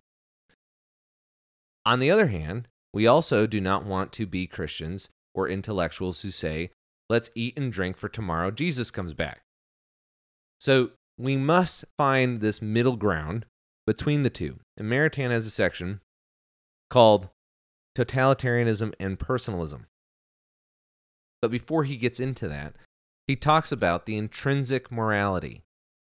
On 1.86 2.00
the 2.00 2.10
other 2.10 2.26
hand, 2.26 2.68
we 2.92 3.06
also 3.06 3.46
do 3.46 3.60
not 3.60 3.84
want 3.84 4.12
to 4.12 4.26
be 4.26 4.46
Christians 4.46 5.08
or 5.34 5.48
intellectuals 5.48 6.22
who 6.22 6.30
say, 6.30 6.70
let's 7.08 7.30
eat 7.34 7.56
and 7.56 7.72
drink 7.72 7.96
for 7.96 8.08
tomorrow 8.08 8.50
Jesus 8.50 8.90
comes 8.90 9.14
back. 9.14 9.42
So 10.60 10.90
we 11.18 11.36
must 11.36 11.84
find 11.96 12.40
this 12.40 12.62
middle 12.62 12.96
ground 12.96 13.46
between 13.86 14.22
the 14.22 14.30
two. 14.30 14.58
And 14.76 14.90
Maritain 14.90 15.30
has 15.30 15.46
a 15.46 15.50
section 15.50 16.00
called 16.90 17.30
Totalitarianism 17.96 18.94
and 19.00 19.18
Personalism. 19.18 19.86
But 21.40 21.50
before 21.50 21.84
he 21.84 21.96
gets 21.96 22.20
into 22.20 22.48
that, 22.48 22.74
he 23.26 23.36
talks 23.36 23.70
about 23.70 24.06
the 24.06 24.16
intrinsic 24.16 24.90
morality 24.90 25.62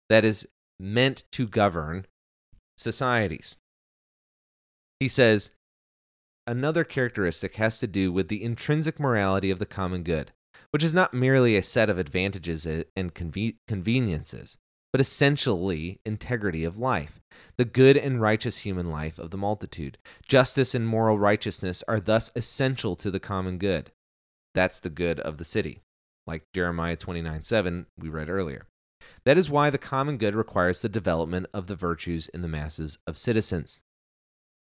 that 0.08 0.24
is 0.24 0.46
meant 0.78 1.24
to 1.32 1.46
govern 1.46 2.06
societies. 2.76 3.56
He 5.00 5.08
says 5.08 5.52
another 6.46 6.84
characteristic 6.84 7.56
has 7.56 7.78
to 7.80 7.86
do 7.86 8.12
with 8.12 8.28
the 8.28 8.42
intrinsic 8.42 9.00
morality 9.00 9.50
of 9.50 9.58
the 9.58 9.66
common 9.66 10.02
good, 10.02 10.32
which 10.74 10.82
is 10.82 10.92
not 10.92 11.14
merely 11.14 11.56
a 11.56 11.62
set 11.62 11.88
of 11.88 11.98
advantages 11.98 12.66
and 12.66 13.14
conven- 13.14 13.54
conveniences, 13.68 14.58
but 14.90 15.00
essentially 15.00 16.00
integrity 16.04 16.64
of 16.64 16.78
life, 16.78 17.20
the 17.56 17.64
good 17.64 17.96
and 17.96 18.20
righteous 18.20 18.58
human 18.58 18.90
life 18.90 19.16
of 19.20 19.30
the 19.30 19.36
multitude. 19.36 19.98
Justice 20.26 20.74
and 20.74 20.84
moral 20.84 21.16
righteousness 21.16 21.84
are 21.86 22.00
thus 22.00 22.32
essential 22.34 22.96
to 22.96 23.08
the 23.12 23.20
common 23.20 23.56
good. 23.56 23.92
That's 24.52 24.80
the 24.80 24.90
good 24.90 25.20
of 25.20 25.38
the 25.38 25.44
city, 25.44 25.80
like 26.26 26.42
Jeremiah 26.52 26.96
29 26.96 27.44
7 27.44 27.86
we 27.96 28.08
read 28.08 28.28
earlier. 28.28 28.66
That 29.24 29.38
is 29.38 29.48
why 29.48 29.70
the 29.70 29.78
common 29.78 30.16
good 30.16 30.34
requires 30.34 30.82
the 30.82 30.88
development 30.88 31.46
of 31.54 31.68
the 31.68 31.76
virtues 31.76 32.26
in 32.26 32.42
the 32.42 32.48
masses 32.48 32.98
of 33.06 33.16
citizens. 33.16 33.80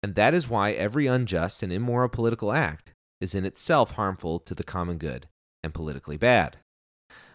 And 0.04 0.14
that 0.14 0.34
is 0.34 0.48
why 0.48 0.70
every 0.70 1.08
unjust 1.08 1.64
and 1.64 1.72
immoral 1.72 2.08
political 2.08 2.52
act 2.52 2.92
is 3.20 3.34
in 3.34 3.44
itself 3.44 3.94
harmful 3.94 4.38
to 4.38 4.54
the 4.54 4.62
common 4.62 4.98
good 4.98 5.26
and 5.66 5.74
politically 5.74 6.16
bad. 6.16 6.56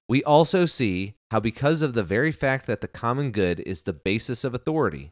We 0.09 0.23
also 0.23 0.65
see 0.65 1.13
how, 1.29 1.39
because 1.39 1.83
of 1.83 1.93
the 1.93 2.03
very 2.03 2.31
fact 2.31 2.65
that 2.65 2.81
the 2.81 2.87
common 2.87 3.31
good 3.31 3.59
is 3.59 3.83
the 3.83 3.93
basis 3.93 4.43
of 4.43 4.55
authority, 4.55 5.11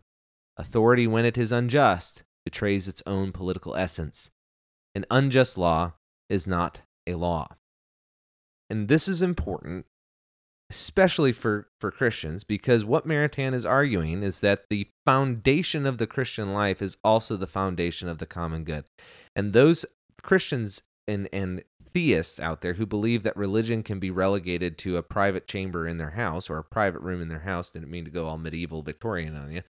authority, 0.58 1.06
when 1.06 1.26
it 1.26 1.38
is 1.38 1.52
unjust, 1.52 2.24
betrays 2.44 2.88
its 2.88 3.04
own 3.06 3.32
political 3.32 3.76
essence. 3.76 4.32
An 4.96 5.06
unjust 5.12 5.58
law 5.58 5.94
is 6.30 6.48
not 6.48 6.82
a 7.06 7.14
law. 7.14 7.56
And 8.70 8.88
this 8.88 9.08
is 9.08 9.22
important, 9.22 9.86
especially 10.70 11.32
for, 11.32 11.68
for 11.80 11.92
Christians, 11.92 12.44
because 12.44 12.84
what 12.84 13.08
Maritain 13.08 13.54
is 13.54 13.66
arguing 13.66 14.24
is 14.24 14.42
that 14.42 14.70
the 14.70 14.88
foundation 15.06 15.86
of 15.86 15.98
the 15.98 16.08
Christian 16.08 16.54
life 16.54 16.82
is 16.82 16.98
also 17.04 17.36
the 17.38 17.48
foundation 17.48 18.10
of 18.10 18.18
the 18.18 18.26
common 18.26 18.64
good. 18.64 18.86
And 19.36 19.54
those 19.54 19.86
Christians 20.22 20.82
and, 21.08 21.30
and 21.32 21.64
theists 21.94 22.40
out 22.40 22.62
there 22.62 22.74
who 22.74 22.86
believe 22.86 23.24
that 23.24 23.36
religion 23.36 23.84
can 23.84 24.00
be 24.00 24.12
relegated 24.12 24.78
to 24.80 24.98
a 24.98 25.04
private 25.04 25.48
chamber 25.48 25.88
in 25.88 25.98
their 25.98 26.12
house 26.12 26.50
or 26.50 26.58
a 26.58 26.64
private 26.64 27.02
room 27.02 27.22
in 27.22 27.30
their 27.30 27.40
house 27.40 27.72
didn't 27.72 27.92
mean 27.92 28.06
to 28.06 28.12
go 28.12 28.28
all 28.28 28.38
medieval 28.38 28.82
Victorian 28.82 29.36
on 29.36 29.52
you. 29.52 29.64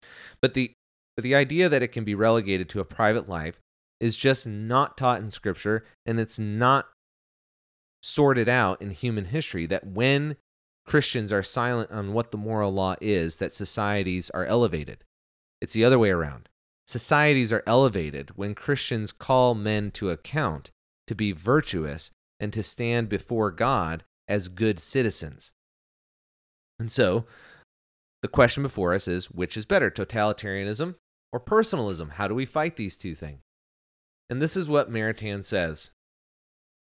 But 0.40 0.54
the 0.54 0.72
but 1.16 1.22
the 1.22 1.34
idea 1.34 1.68
that 1.70 1.82
it 1.82 1.92
can 1.92 2.04
be 2.04 2.14
relegated 2.14 2.68
to 2.70 2.80
a 2.80 2.84
private 2.84 3.26
life 3.26 3.58
is 4.00 4.16
just 4.16 4.46
not 4.46 4.98
taught 4.98 5.20
in 5.20 5.30
scripture 5.30 5.84
and 6.04 6.20
it's 6.20 6.38
not 6.38 6.88
sorted 8.02 8.48
out 8.48 8.80
in 8.82 8.90
human 8.90 9.26
history 9.26 9.64
that 9.66 9.86
when 9.86 10.36
Christians 10.86 11.32
are 11.32 11.42
silent 11.42 11.90
on 11.90 12.12
what 12.12 12.30
the 12.30 12.38
moral 12.38 12.70
law 12.70 12.94
is, 13.00 13.36
that 13.36 13.52
societies 13.52 14.30
are 14.30 14.44
elevated. 14.44 15.04
It's 15.60 15.72
the 15.72 15.84
other 15.84 15.98
way 15.98 16.10
around. 16.10 16.48
Societies 16.86 17.52
are 17.52 17.64
elevated 17.66 18.30
when 18.36 18.54
Christians 18.54 19.10
call 19.10 19.54
men 19.54 19.90
to 19.92 20.10
account 20.10 20.70
to 21.06 21.14
be 21.14 21.32
virtuous 21.32 22.10
and 22.40 22.52
to 22.52 22.62
stand 22.62 23.08
before 23.08 23.50
God 23.50 24.04
as 24.28 24.48
good 24.48 24.78
citizens. 24.80 25.52
And 26.78 26.90
so, 26.92 27.24
the 28.22 28.28
question 28.28 28.62
before 28.62 28.92
us 28.92 29.08
is 29.08 29.30
which 29.30 29.56
is 29.56 29.66
better, 29.66 29.90
totalitarianism 29.90 30.96
or 31.32 31.40
personalism? 31.40 32.10
How 32.10 32.28
do 32.28 32.34
we 32.34 32.46
fight 32.46 32.76
these 32.76 32.96
two 32.96 33.14
things? 33.14 33.40
And 34.28 34.42
this 34.42 34.56
is 34.56 34.68
what 34.68 34.90
Maritain 34.90 35.44
says 35.44 35.92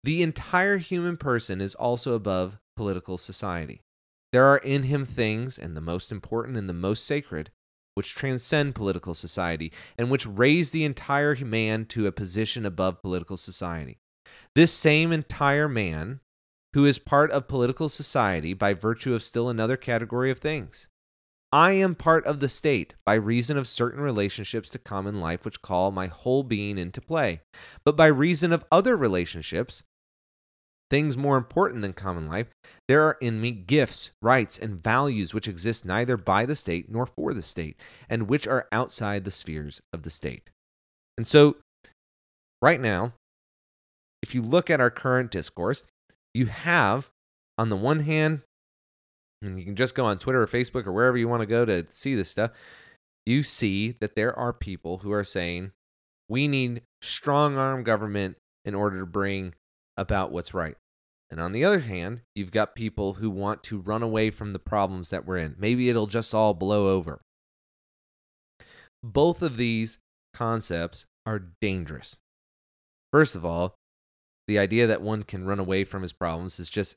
The 0.05 0.23
entire 0.23 0.79
human 0.79 1.17
person 1.17 1.61
is 1.61 1.75
also 1.75 2.15
above 2.15 2.59
political 2.77 3.19
society. 3.19 3.83
There 4.33 4.45
are 4.45 4.59
in 4.59 4.85
him 4.85 5.05
things, 5.05 5.59
and 5.59 5.77
the 5.77 5.81
most 5.81 6.13
important 6.13 6.57
and 6.57 6.69
the 6.69 6.75
most 6.75 7.05
sacred, 7.05 7.51
which 7.97 8.15
transcend 8.15 8.75
political 8.75 9.15
society 9.15 9.73
and 9.97 10.11
which 10.11 10.27
raise 10.27 10.71
the 10.71 10.85
entire 10.85 11.35
man 11.37 11.87
to 11.87 12.07
a 12.07 12.13
position 12.13 12.67
above 12.67 13.03
political 13.03 13.39
society. 13.39 13.99
This 14.55 14.73
same 14.73 15.13
entire 15.13 15.69
man, 15.69 16.21
who 16.75 16.85
is 16.85 16.99
part 16.99 17.31
of 17.31 17.49
political 17.49 17.89
society 17.89 18.53
by 18.53 18.75
virtue 18.75 19.15
of 19.15 19.23
still 19.23 19.49
another 19.49 19.79
category 19.79 20.31
of 20.31 20.39
things. 20.39 20.89
I 21.51 21.73
am 21.73 21.95
part 21.95 22.27
of 22.27 22.41
the 22.41 22.51
state 22.51 22.95
by 23.07 23.15
reason 23.15 23.57
of 23.57 23.67
certain 23.67 24.03
relationships 24.03 24.69
to 24.71 24.79
common 24.79 25.19
life 25.21 25.47
which 25.47 25.63
call 25.63 25.91
my 25.91 26.07
whole 26.07 26.43
being 26.43 26.77
into 26.77 27.01
play, 27.01 27.41
but 27.83 27.97
by 27.97 28.09
reason 28.09 28.53
of 28.53 28.65
other 28.71 28.95
relationships 28.95 29.83
things 30.91 31.17
more 31.17 31.37
important 31.37 31.83
than 31.83 31.93
common 31.93 32.29
life, 32.29 32.47
there 32.89 33.03
are 33.03 33.17
in 33.21 33.41
me 33.41 33.51
gifts, 33.51 34.13
rights, 34.23 34.59
and 34.59 34.83
values 34.83 35.35
which 35.35 35.49
exist 35.49 35.85
neither 35.85 36.17
by 36.17 36.47
the 36.47 36.57
state 36.57 36.91
nor 36.91 37.07
for 37.07 37.33
the 37.35 37.43
state, 37.43 37.77
and 38.09 38.29
which 38.29 38.47
are 38.47 38.69
outside 38.71 39.25
the 39.25 39.31
spheres 39.31 39.81
of 39.93 40.03
the 40.03 40.11
state. 40.11 40.51
And 41.17 41.27
so, 41.27 41.57
right 42.63 42.81
now, 42.81 43.15
if 44.23 44.35
you 44.35 44.43
look 44.43 44.71
at 44.71 44.81
our 44.81 44.91
current 44.91 45.31
discourse, 45.31 45.83
you 46.35 46.47
have, 46.47 47.11
on 47.59 47.69
the 47.69 47.77
one 47.77 48.01
hand, 48.01 48.43
and 49.43 49.59
you 49.59 49.65
can 49.65 49.77
just 49.77 49.95
go 49.95 50.05
on 50.05 50.19
Twitter 50.19 50.43
or 50.43 50.47
Facebook 50.47 50.87
or 50.87 50.93
wherever 50.93 51.17
you 51.17 51.29
want 51.29 51.41
to 51.41 51.47
go 51.47 51.65
to 51.65 51.85
see 51.91 52.15
this 52.15 52.31
stuff, 52.31 52.51
you 53.25 53.43
see 53.43 53.93
that 54.01 54.15
there 54.15 54.37
are 54.39 54.53
people 54.53 54.99
who 54.99 55.13
are 55.13 55.25
saying, 55.25 55.73
we 56.29 56.49
need 56.49 56.83
strong 57.03 57.57
arm 57.57 57.83
government 57.83 58.37
in 58.65 58.75
order 58.75 58.99
to 59.01 59.07
bring 59.07 59.55
about 59.97 60.33
what's 60.33 60.55
right. 60.55 60.77
And 61.31 61.41
on 61.41 61.53
the 61.53 61.65
other 61.65 61.81
hand, 61.81 62.23
you've 62.35 62.53
got 62.53 62.77
people 62.77 63.15
who 63.15 63.31
want 63.31 63.63
to 63.65 63.81
run 63.81 64.03
away 64.03 64.31
from 64.31 64.53
the 64.53 64.59
problems 64.59 65.11
that 65.11 65.27
we're 65.27 65.39
in. 65.39 65.57
Maybe 65.59 65.89
it'll 65.89 66.07
just 66.07 66.35
all 66.35 66.55
blow 66.55 66.89
over. 66.89 67.21
Both 69.03 69.43
of 69.43 69.57
these 69.57 69.99
concepts 70.33 71.07
are 71.25 71.51
dangerous. 71.61 72.19
First 73.13 73.35
of 73.35 73.45
all, 73.45 73.75
the 74.47 74.59
idea 74.59 74.87
that 74.87 75.03
one 75.03 75.25
can 75.25 75.47
run 75.47 75.59
away 75.59 75.85
from 75.85 76.03
his 76.03 76.13
problems 76.13 76.61
is 76.61 76.71
just 76.71 76.97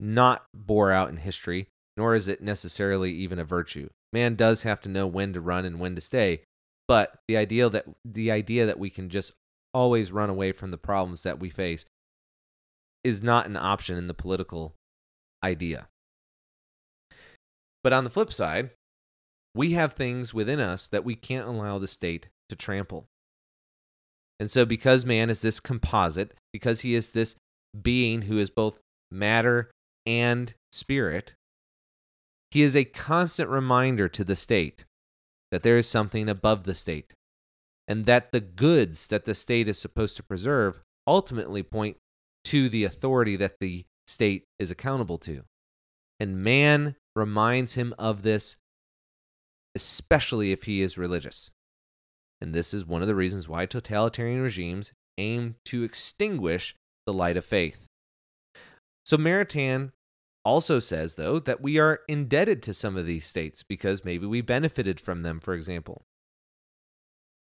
not 0.00 0.46
bore 0.54 0.90
out 0.90 1.10
in 1.10 1.18
history, 1.18 1.68
nor 1.96 2.14
is 2.14 2.28
it 2.28 2.40
necessarily 2.40 3.12
even 3.12 3.38
a 3.38 3.44
virtue. 3.44 3.88
Man 4.12 4.34
does 4.34 4.62
have 4.62 4.80
to 4.82 4.88
know 4.88 5.06
when 5.06 5.34
to 5.34 5.40
run 5.40 5.66
and 5.66 5.78
when 5.78 5.94
to 5.94 6.00
stay, 6.00 6.42
but 6.86 7.18
the 7.28 7.36
idea 7.36 7.68
that 7.68 7.84
the 8.04 8.30
idea 8.30 8.64
that 8.64 8.78
we 8.78 8.88
can 8.88 9.10
just 9.10 9.34
always 9.74 10.10
run 10.10 10.30
away 10.30 10.52
from 10.52 10.70
the 10.70 10.78
problems 10.78 11.22
that 11.24 11.38
we 11.38 11.50
face 11.50 11.84
is 13.04 13.22
not 13.22 13.46
an 13.46 13.56
option 13.56 13.96
in 13.96 14.06
the 14.06 14.14
political 14.14 14.74
idea. 15.42 15.88
But 17.82 17.92
on 17.92 18.04
the 18.04 18.10
flip 18.10 18.32
side, 18.32 18.70
we 19.54 19.72
have 19.72 19.92
things 19.92 20.34
within 20.34 20.60
us 20.60 20.88
that 20.88 21.04
we 21.04 21.14
can't 21.14 21.46
allow 21.46 21.78
the 21.78 21.86
state 21.86 22.28
to 22.48 22.56
trample. 22.56 23.06
And 24.40 24.50
so, 24.50 24.64
because 24.64 25.04
man 25.04 25.30
is 25.30 25.42
this 25.42 25.58
composite, 25.58 26.34
because 26.52 26.80
he 26.80 26.94
is 26.94 27.10
this 27.10 27.36
being 27.80 28.22
who 28.22 28.38
is 28.38 28.50
both 28.50 28.78
matter 29.10 29.70
and 30.06 30.54
spirit, 30.72 31.34
he 32.50 32.62
is 32.62 32.76
a 32.76 32.84
constant 32.84 33.48
reminder 33.50 34.08
to 34.08 34.24
the 34.24 34.36
state 34.36 34.84
that 35.50 35.62
there 35.62 35.76
is 35.76 35.88
something 35.88 36.28
above 36.28 36.64
the 36.64 36.74
state, 36.74 37.12
and 37.86 38.04
that 38.04 38.32
the 38.32 38.40
goods 38.40 39.08
that 39.08 39.24
the 39.24 39.34
state 39.34 39.68
is 39.68 39.78
supposed 39.78 40.16
to 40.16 40.22
preserve 40.22 40.80
ultimately 41.06 41.62
point 41.62 41.96
to 42.48 42.70
the 42.70 42.84
authority 42.84 43.36
that 43.36 43.60
the 43.60 43.84
state 44.06 44.44
is 44.58 44.70
accountable 44.70 45.18
to. 45.18 45.42
And 46.18 46.42
man 46.42 46.96
reminds 47.14 47.74
him 47.74 47.94
of 47.98 48.22
this, 48.22 48.56
especially 49.74 50.50
if 50.50 50.62
he 50.62 50.80
is 50.80 50.96
religious. 50.96 51.50
And 52.40 52.54
this 52.54 52.72
is 52.72 52.86
one 52.86 53.02
of 53.02 53.06
the 53.06 53.14
reasons 53.14 53.48
why 53.48 53.66
totalitarian 53.66 54.40
regimes 54.40 54.92
aim 55.18 55.56
to 55.66 55.82
extinguish 55.82 56.74
the 57.04 57.12
light 57.12 57.36
of 57.36 57.44
faith. 57.44 57.86
So 59.04 59.18
Maritain 59.18 59.92
also 60.42 60.80
says, 60.80 61.16
though, 61.16 61.38
that 61.40 61.60
we 61.60 61.78
are 61.78 62.00
indebted 62.08 62.62
to 62.62 62.72
some 62.72 62.96
of 62.96 63.04
these 63.04 63.26
states 63.26 63.62
because 63.62 64.06
maybe 64.06 64.24
we 64.24 64.40
benefited 64.40 64.98
from 65.00 65.22
them, 65.22 65.38
for 65.38 65.52
example. 65.52 66.00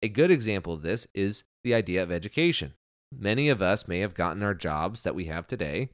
A 0.03 0.09
good 0.11 0.31
example 0.31 0.75
of 0.75 0.83
this 0.83 1.07
is 1.15 1.45
the 1.65 1.73
idea 1.73 2.03
of 2.03 2.13
education. 2.13 2.75
Many 3.17 3.49
of 3.49 3.61
us 3.61 3.87
may 3.87 3.99
have 4.01 4.15
gotten 4.15 4.43
our 4.43 4.55
jobs 4.55 5.03
that 5.03 5.15
we 5.15 5.27
have 5.27 5.47
today 5.47 5.91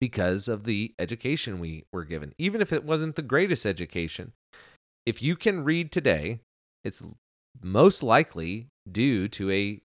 because 0.00 0.48
of 0.48 0.64
the 0.64 0.94
education 0.98 1.58
we 1.58 1.84
were 1.92 2.04
given, 2.04 2.34
even 2.38 2.60
if 2.60 2.72
it 2.72 2.84
wasn't 2.84 3.16
the 3.16 3.22
greatest 3.22 3.66
education. 3.66 4.32
If 5.04 5.22
you 5.22 5.36
can 5.36 5.64
read 5.64 5.92
today, 5.92 6.40
it's 6.84 7.02
most 7.62 8.02
likely 8.02 8.68
due 8.90 9.28
to 9.28 9.50
a 9.50 9.80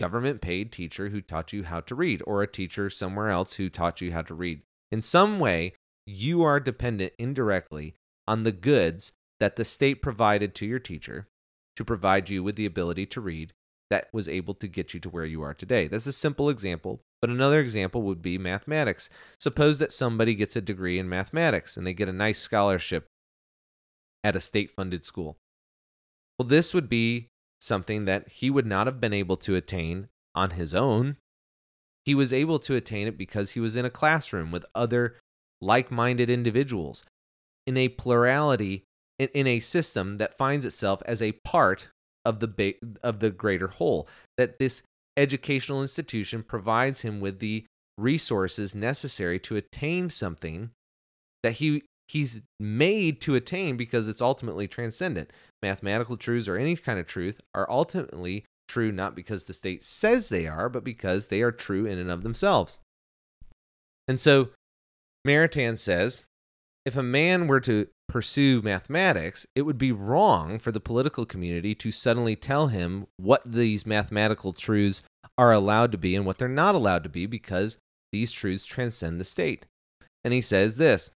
government 0.00 0.40
paid 0.40 0.72
teacher 0.72 1.10
who 1.10 1.20
taught 1.20 1.52
you 1.52 1.64
how 1.64 1.80
to 1.80 1.94
read 1.94 2.22
or 2.26 2.42
a 2.42 2.46
teacher 2.46 2.90
somewhere 2.90 3.30
else 3.30 3.54
who 3.54 3.70
taught 3.70 4.00
you 4.00 4.12
how 4.12 4.22
to 4.22 4.34
read. 4.34 4.62
In 4.90 5.00
some 5.00 5.38
way, 5.38 5.74
you 6.06 6.42
are 6.42 6.58
dependent 6.58 7.12
indirectly 7.18 7.94
on 8.26 8.42
the 8.42 8.52
goods 8.52 9.12
that 9.38 9.56
the 9.56 9.64
state 9.64 10.02
provided 10.02 10.54
to 10.56 10.66
your 10.66 10.78
teacher 10.78 11.28
to 11.76 11.84
provide 11.84 12.28
you 12.28 12.42
with 12.42 12.56
the 12.56 12.66
ability 12.66 13.06
to 13.06 13.20
read 13.20 13.52
that 13.92 14.08
was 14.10 14.26
able 14.26 14.54
to 14.54 14.66
get 14.66 14.94
you 14.94 15.00
to 15.00 15.10
where 15.10 15.26
you 15.26 15.42
are 15.42 15.52
today. 15.52 15.86
That's 15.86 16.06
a 16.06 16.14
simple 16.14 16.48
example, 16.48 17.02
but 17.20 17.28
another 17.28 17.60
example 17.60 18.00
would 18.00 18.22
be 18.22 18.38
mathematics. 18.38 19.10
Suppose 19.38 19.78
that 19.80 19.92
somebody 19.92 20.34
gets 20.34 20.56
a 20.56 20.62
degree 20.62 20.98
in 20.98 21.10
mathematics 21.10 21.76
and 21.76 21.86
they 21.86 21.92
get 21.92 22.08
a 22.08 22.12
nice 22.12 22.38
scholarship 22.38 23.04
at 24.24 24.34
a 24.34 24.40
state 24.40 24.70
funded 24.70 25.04
school. 25.04 25.36
Well, 26.38 26.48
this 26.48 26.72
would 26.72 26.88
be 26.88 27.28
something 27.60 28.06
that 28.06 28.30
he 28.30 28.48
would 28.48 28.64
not 28.64 28.86
have 28.86 28.98
been 28.98 29.12
able 29.12 29.36
to 29.36 29.56
attain 29.56 30.08
on 30.34 30.52
his 30.52 30.74
own. 30.74 31.18
He 32.06 32.14
was 32.14 32.32
able 32.32 32.58
to 32.60 32.74
attain 32.74 33.06
it 33.06 33.18
because 33.18 33.50
he 33.50 33.60
was 33.60 33.76
in 33.76 33.84
a 33.84 33.90
classroom 33.90 34.50
with 34.50 34.64
other 34.74 35.16
like 35.60 35.90
minded 35.90 36.30
individuals 36.30 37.04
in 37.66 37.76
a 37.76 37.90
plurality, 37.90 38.84
in, 39.18 39.46
a 39.46 39.60
system 39.60 40.16
that 40.16 40.38
finds 40.38 40.64
itself 40.64 41.02
as 41.04 41.20
a 41.20 41.32
part 41.44 41.88
of 42.24 42.40
the 42.40 42.48
ba- 42.48 42.74
of 43.02 43.20
the 43.20 43.30
greater 43.30 43.68
whole 43.68 44.08
that 44.38 44.58
this 44.58 44.82
educational 45.16 45.82
institution 45.82 46.42
provides 46.42 47.00
him 47.02 47.20
with 47.20 47.38
the 47.38 47.64
resources 47.98 48.74
necessary 48.74 49.38
to 49.38 49.56
attain 49.56 50.08
something 50.08 50.70
that 51.42 51.52
he 51.52 51.82
he's 52.08 52.42
made 52.60 53.20
to 53.20 53.34
attain 53.34 53.76
because 53.76 54.08
it's 54.08 54.20
ultimately 54.20 54.68
transcendent. 54.68 55.32
Mathematical 55.62 56.16
truths 56.16 56.48
or 56.48 56.56
any 56.56 56.76
kind 56.76 56.98
of 56.98 57.06
truth 57.06 57.40
are 57.54 57.70
ultimately 57.70 58.44
true 58.68 58.92
not 58.92 59.14
because 59.14 59.44
the 59.44 59.54
state 59.54 59.84
says 59.84 60.28
they 60.28 60.46
are, 60.46 60.68
but 60.68 60.84
because 60.84 61.28
they 61.28 61.42
are 61.42 61.52
true 61.52 61.86
in 61.86 61.98
and 61.98 62.10
of 62.10 62.22
themselves. 62.22 62.78
And 64.08 64.20
so 64.20 64.50
Maritain 65.26 65.78
says 65.78 66.24
if 66.84 66.96
a 66.96 67.02
man 67.02 67.46
were 67.46 67.60
to 67.60 67.88
pursue 68.08 68.60
mathematics, 68.62 69.46
it 69.54 69.62
would 69.62 69.78
be 69.78 69.92
wrong 69.92 70.58
for 70.58 70.72
the 70.72 70.80
political 70.80 71.24
community 71.24 71.74
to 71.76 71.92
suddenly 71.92 72.36
tell 72.36 72.68
him 72.68 73.06
what 73.16 73.42
these 73.44 73.86
mathematical 73.86 74.52
truths 74.52 75.02
are 75.38 75.52
allowed 75.52 75.92
to 75.92 75.98
be 75.98 76.14
and 76.14 76.26
what 76.26 76.38
they're 76.38 76.48
not 76.48 76.74
allowed 76.74 77.02
to 77.04 77.08
be 77.08 77.26
because 77.26 77.78
these 78.10 78.32
truths 78.32 78.64
transcend 78.64 79.20
the 79.20 79.24
state. 79.24 79.66
And 80.24 80.34
he 80.34 80.40
says 80.40 80.76
this 80.76 81.10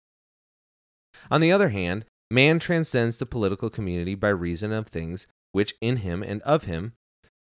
On 1.30 1.42
the 1.42 1.52
other 1.52 1.70
hand, 1.70 2.06
man 2.32 2.60
transcends 2.60 3.18
the 3.18 3.26
political 3.26 3.70
community 3.70 4.16
by 4.16 4.30
reason 4.30 4.72
of 4.72 4.88
things 4.88 5.28
which 5.52 5.76
in 5.82 5.98
him 5.98 6.22
and 6.22 6.42
of 6.42 6.66
him 6.66 6.94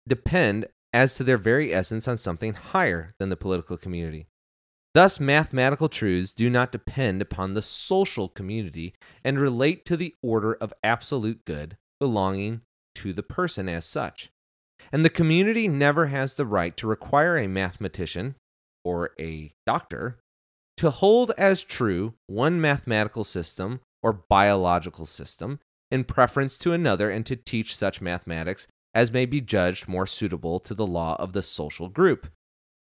depend 0.07 0.65
as 0.93 1.15
to 1.15 1.23
their 1.23 1.37
very 1.37 1.73
essence 1.73 2.07
on 2.07 2.17
something 2.17 2.53
higher 2.53 3.11
than 3.19 3.29
the 3.29 3.35
political 3.35 3.77
community. 3.77 4.27
Thus, 4.95 5.19
mathematical 5.19 5.89
truths 5.89 6.31
do 6.31 6.49
not 6.49 6.71
depend 6.71 7.21
upon 7.21 7.53
the 7.53 7.61
social 7.61 8.29
community 8.29 8.93
and 9.25 9.37
relate 9.37 9.83
to 9.87 9.97
the 9.97 10.15
order 10.23 10.53
of 10.53 10.73
absolute 10.85 11.43
good 11.43 11.75
belonging 11.99 12.61
to 12.95 13.11
the 13.11 13.21
person 13.21 13.67
as 13.67 13.83
such. 13.83 14.29
And 14.93 15.03
the 15.03 15.09
community 15.09 15.67
never 15.67 16.05
has 16.05 16.35
the 16.35 16.45
right 16.45 16.77
to 16.77 16.87
require 16.87 17.37
a 17.37 17.45
mathematician 17.45 18.35
or 18.85 19.11
a 19.19 19.51
doctor 19.65 20.19
to 20.77 20.91
hold 20.91 21.33
as 21.37 21.65
true 21.65 22.13
one 22.27 22.61
mathematical 22.61 23.25
system 23.25 23.81
or 24.01 24.23
biological 24.29 25.05
system 25.05 25.59
in 25.91 26.05
preference 26.05 26.57
to 26.59 26.71
another 26.71 27.09
and 27.09 27.25
to 27.25 27.35
teach 27.35 27.75
such 27.75 27.99
mathematics 27.99 28.65
as 28.93 29.11
may 29.11 29.25
be 29.25 29.41
judged 29.41 29.89
more 29.89 30.07
suitable 30.07 30.57
to 30.61 30.73
the 30.73 30.87
law 30.87 31.17
of 31.19 31.33
the 31.33 31.43
social 31.43 31.89
group. 31.89 32.27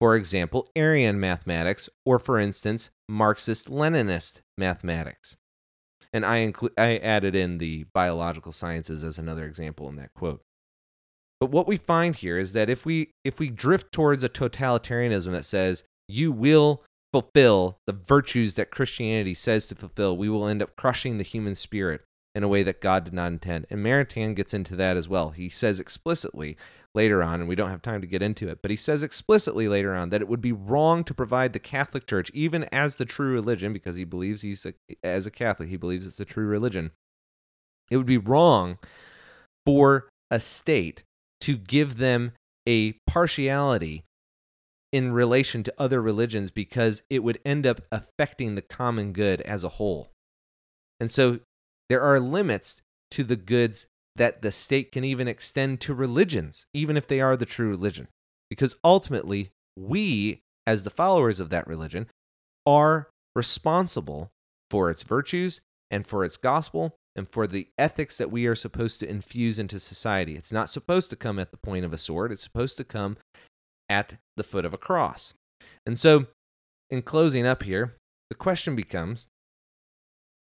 For 0.01 0.15
example, 0.15 0.67
Aryan 0.75 1.19
mathematics, 1.19 1.87
or 2.07 2.17
for 2.17 2.39
instance, 2.39 2.89
Marxist 3.07 3.69
Leninist 3.69 4.41
mathematics. 4.57 5.37
And 6.11 6.25
I, 6.25 6.39
inclu- 6.39 6.73
I 6.75 6.97
added 6.97 7.35
in 7.35 7.59
the 7.59 7.85
biological 7.93 8.51
sciences 8.51 9.03
as 9.03 9.19
another 9.19 9.45
example 9.45 9.87
in 9.89 9.97
that 9.97 10.15
quote. 10.15 10.41
But 11.39 11.51
what 11.51 11.67
we 11.67 11.77
find 11.77 12.15
here 12.15 12.39
is 12.39 12.53
that 12.53 12.67
if 12.67 12.83
we 12.83 13.11
if 13.23 13.39
we 13.39 13.51
drift 13.51 13.91
towards 13.91 14.23
a 14.23 14.29
totalitarianism 14.29 15.31
that 15.33 15.45
says 15.45 15.83
you 16.07 16.31
will 16.31 16.83
fulfill 17.13 17.77
the 17.85 17.93
virtues 17.93 18.55
that 18.55 18.71
Christianity 18.71 19.35
says 19.35 19.67
to 19.67 19.75
fulfill, 19.75 20.17
we 20.17 20.29
will 20.29 20.47
end 20.47 20.63
up 20.63 20.75
crushing 20.75 21.17
the 21.17 21.23
human 21.23 21.55
spirit 21.55 22.01
in 22.33 22.43
a 22.43 22.47
way 22.47 22.63
that 22.63 22.81
God 22.81 23.03
did 23.03 23.13
not 23.13 23.31
intend. 23.31 23.65
And 23.69 23.85
Maritain 23.85 24.35
gets 24.35 24.53
into 24.53 24.75
that 24.77 24.95
as 24.95 25.09
well. 25.09 25.31
He 25.31 25.49
says 25.49 25.79
explicitly 25.79 26.55
later 26.95 27.21
on, 27.21 27.39
and 27.39 27.49
we 27.49 27.55
don't 27.55 27.69
have 27.69 27.81
time 27.81 28.01
to 28.01 28.07
get 28.07 28.21
into 28.21 28.47
it, 28.47 28.61
but 28.61 28.71
he 28.71 28.77
says 28.77 29.03
explicitly 29.03 29.67
later 29.67 29.93
on 29.93 30.09
that 30.09 30.21
it 30.21 30.27
would 30.27 30.41
be 30.41 30.51
wrong 30.51 31.03
to 31.05 31.13
provide 31.13 31.53
the 31.53 31.59
Catholic 31.59 32.05
Church, 32.05 32.31
even 32.33 32.67
as 32.71 32.95
the 32.95 33.05
true 33.05 33.33
religion, 33.33 33.73
because 33.73 33.95
he 33.95 34.05
believes 34.05 34.41
he's 34.41 34.65
a, 34.65 34.73
as 35.03 35.25
a 35.25 35.31
Catholic, 35.31 35.69
he 35.69 35.77
believes 35.77 36.05
it's 36.05 36.17
the 36.17 36.25
true 36.25 36.47
religion. 36.47 36.91
It 37.89 37.97
would 37.97 38.05
be 38.05 38.17
wrong 38.17 38.77
for 39.65 40.07
a 40.29 40.39
state 40.39 41.03
to 41.41 41.57
give 41.57 41.97
them 41.97 42.31
a 42.67 42.93
partiality 43.07 44.03
in 44.91 45.11
relation 45.11 45.63
to 45.63 45.73
other 45.77 46.01
religions 46.01 46.51
because 46.51 47.03
it 47.09 47.23
would 47.23 47.39
end 47.45 47.65
up 47.65 47.81
affecting 47.91 48.55
the 48.55 48.61
common 48.61 49.13
good 49.13 49.41
as 49.41 49.63
a 49.63 49.69
whole. 49.69 50.09
And 50.99 51.09
so 51.09 51.39
there 51.91 52.01
are 52.01 52.21
limits 52.21 52.81
to 53.09 53.21
the 53.21 53.35
goods 53.35 53.85
that 54.15 54.41
the 54.41 54.51
state 54.53 54.93
can 54.93 55.03
even 55.03 55.27
extend 55.27 55.81
to 55.81 55.93
religions, 55.93 56.65
even 56.73 56.95
if 56.95 57.05
they 57.05 57.19
are 57.19 57.35
the 57.35 57.45
true 57.45 57.67
religion. 57.67 58.07
Because 58.49 58.77
ultimately, 58.81 59.51
we, 59.77 60.39
as 60.65 60.85
the 60.85 60.89
followers 60.89 61.41
of 61.41 61.49
that 61.49 61.67
religion, 61.67 62.07
are 62.65 63.09
responsible 63.35 64.31
for 64.69 64.89
its 64.89 65.03
virtues 65.03 65.59
and 65.89 66.07
for 66.07 66.23
its 66.23 66.37
gospel 66.37 66.95
and 67.13 67.27
for 67.27 67.45
the 67.45 67.67
ethics 67.77 68.17
that 68.17 68.31
we 68.31 68.47
are 68.47 68.55
supposed 68.55 69.01
to 69.01 69.09
infuse 69.09 69.59
into 69.59 69.77
society. 69.77 70.37
It's 70.37 70.53
not 70.53 70.69
supposed 70.69 71.09
to 71.09 71.17
come 71.17 71.39
at 71.39 71.51
the 71.51 71.57
point 71.57 71.83
of 71.83 71.91
a 71.91 71.97
sword, 71.97 72.31
it's 72.31 72.41
supposed 72.41 72.77
to 72.77 72.85
come 72.85 73.17
at 73.89 74.13
the 74.37 74.45
foot 74.45 74.63
of 74.63 74.73
a 74.73 74.77
cross. 74.77 75.33
And 75.85 75.99
so, 75.99 76.27
in 76.89 77.01
closing 77.01 77.45
up 77.45 77.63
here, 77.63 77.97
the 78.29 78.35
question 78.35 78.77
becomes 78.77 79.27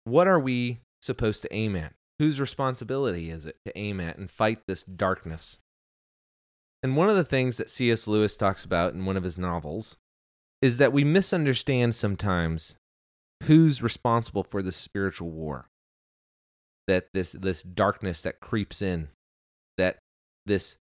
what 0.04 0.28
are 0.28 0.40
we 0.40 0.78
supposed 1.04 1.42
to 1.44 1.54
aim 1.54 1.76
at? 1.76 1.94
Whose 2.20 2.40
responsibility 2.40 3.30
is 3.30 3.46
it 3.46 3.58
to 3.66 3.78
aim 3.78 4.00
at 4.00 4.18
and 4.18 4.30
fight 4.30 4.60
this 4.68 4.84
darkness? 4.84 5.60
And 6.82 6.96
one 6.96 7.10
of 7.10 7.16
the 7.16 7.24
things 7.24 7.58
that 7.58 7.70
C.S. 7.70 8.08
Lewis 8.08 8.36
talks 8.36 8.64
about 8.64 8.94
in 8.94 9.06
one 9.06 9.18
of 9.18 9.24
his 9.24 9.38
novels 9.38 9.98
is 10.62 10.78
that 10.78 10.94
we 10.94 11.04
misunderstand 11.04 11.96
sometimes 11.96 12.78
who's 13.44 13.82
responsible 13.82 14.44
for 14.44 14.62
the 14.62 14.72
spiritual 14.72 15.30
war. 15.30 15.68
That 16.88 17.08
this 17.14 17.32
this 17.32 17.64
darkness 17.64 18.22
that 18.22 18.42
creeps 18.42 18.82
in, 18.82 19.10
that 19.78 20.00
this 20.46 20.78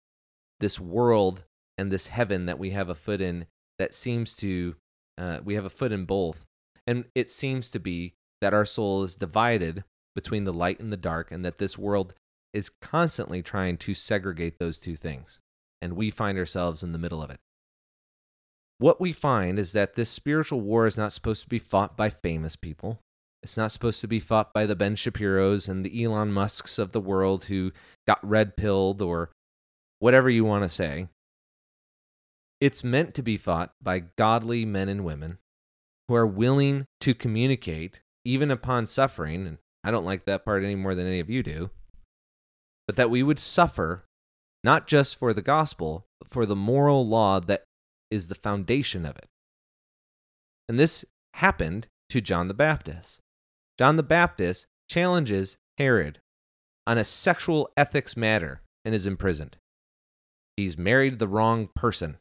this 0.60 0.80
world 0.80 1.44
and 1.78 1.90
this 1.90 2.08
heaven 2.08 2.46
that 2.46 2.58
we 2.58 2.70
have 2.70 2.88
a 2.88 2.94
foot 2.94 3.20
in 3.20 3.46
that 3.78 3.94
seems 3.94 4.34
to 4.36 4.76
uh, 5.18 5.38
we 5.44 5.54
have 5.54 5.64
a 5.64 5.70
foot 5.70 5.92
in 5.92 6.04
both 6.04 6.44
and 6.86 7.04
it 7.14 7.30
seems 7.30 7.70
to 7.70 7.78
be 7.78 8.14
that 8.40 8.54
our 8.54 8.66
soul 8.66 9.02
is 9.02 9.16
divided 9.16 9.84
between 10.14 10.44
the 10.44 10.52
light 10.52 10.80
and 10.80 10.92
the 10.92 10.96
dark 10.96 11.30
and 11.30 11.44
that 11.44 11.58
this 11.58 11.78
world 11.78 12.14
is 12.52 12.68
constantly 12.68 13.42
trying 13.42 13.76
to 13.76 13.94
segregate 13.94 14.58
those 14.58 14.78
two 14.78 14.96
things 14.96 15.40
and 15.80 15.94
we 15.94 16.10
find 16.10 16.38
ourselves 16.38 16.82
in 16.82 16.92
the 16.92 16.98
middle 16.98 17.22
of 17.22 17.30
it 17.30 17.40
what 18.78 19.00
we 19.00 19.12
find 19.12 19.58
is 19.58 19.72
that 19.72 19.94
this 19.94 20.10
spiritual 20.10 20.60
war 20.60 20.86
is 20.86 20.98
not 20.98 21.12
supposed 21.12 21.42
to 21.42 21.48
be 21.48 21.58
fought 21.58 21.96
by 21.96 22.10
famous 22.10 22.56
people 22.56 23.00
it's 23.42 23.56
not 23.56 23.72
supposed 23.72 24.00
to 24.00 24.08
be 24.08 24.20
fought 24.20 24.54
by 24.54 24.66
the 24.66 24.76
Ben 24.76 24.94
Shapiro's 24.94 25.66
and 25.66 25.84
the 25.84 26.04
Elon 26.04 26.32
Musks 26.32 26.78
of 26.78 26.92
the 26.92 27.00
world 27.00 27.44
who 27.44 27.72
got 28.06 28.20
red 28.26 28.56
pilled 28.56 29.02
or 29.02 29.30
whatever 29.98 30.30
you 30.30 30.44
want 30.44 30.62
to 30.62 30.68
say. 30.68 31.08
It's 32.60 32.84
meant 32.84 33.14
to 33.14 33.22
be 33.22 33.36
fought 33.36 33.72
by 33.82 34.04
godly 34.16 34.64
men 34.64 34.88
and 34.88 35.04
women 35.04 35.38
who 36.06 36.14
are 36.14 36.26
willing 36.26 36.86
to 37.00 37.14
communicate 37.14 38.00
even 38.24 38.52
upon 38.52 38.86
suffering. 38.86 39.46
And 39.46 39.58
I 39.84 39.90
don't 39.90 40.04
like 40.04 40.24
that 40.26 40.44
part 40.44 40.64
any 40.64 40.76
more 40.76 40.94
than 40.94 41.06
any 41.06 41.20
of 41.20 41.30
you 41.30 41.42
do. 41.42 41.70
But 42.86 42.96
that 42.96 43.10
we 43.10 43.22
would 43.22 43.38
suffer 43.38 44.04
not 44.64 44.86
just 44.86 45.16
for 45.16 45.32
the 45.32 45.42
gospel, 45.42 46.06
but 46.20 46.28
for 46.28 46.46
the 46.46 46.56
moral 46.56 47.06
law 47.06 47.40
that 47.40 47.64
is 48.10 48.28
the 48.28 48.34
foundation 48.34 49.04
of 49.04 49.16
it. 49.16 49.26
And 50.68 50.78
this 50.78 51.04
happened 51.34 51.88
to 52.10 52.20
John 52.20 52.48
the 52.48 52.54
Baptist. 52.54 53.20
John 53.78 53.96
the 53.96 54.02
Baptist 54.02 54.66
challenges 54.88 55.56
Herod 55.78 56.20
on 56.86 56.98
a 56.98 57.04
sexual 57.04 57.70
ethics 57.76 58.16
matter 58.16 58.60
and 58.84 58.94
is 58.94 59.06
imprisoned. 59.06 59.56
He's 60.56 60.76
married 60.76 61.18
the 61.18 61.28
wrong 61.28 61.68
person. 61.74 62.18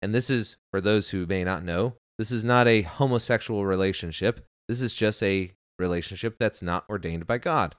And 0.00 0.14
this 0.14 0.30
is, 0.30 0.56
for 0.70 0.80
those 0.80 1.10
who 1.10 1.26
may 1.26 1.42
not 1.42 1.64
know, 1.64 1.96
this 2.18 2.30
is 2.30 2.44
not 2.44 2.68
a 2.68 2.82
homosexual 2.82 3.66
relationship. 3.66 4.46
This 4.68 4.80
is 4.80 4.94
just 4.94 5.22
a 5.22 5.52
relationship 5.78 6.36
that's 6.38 6.62
not 6.62 6.84
ordained 6.88 7.26
by 7.26 7.38
God. 7.38 7.76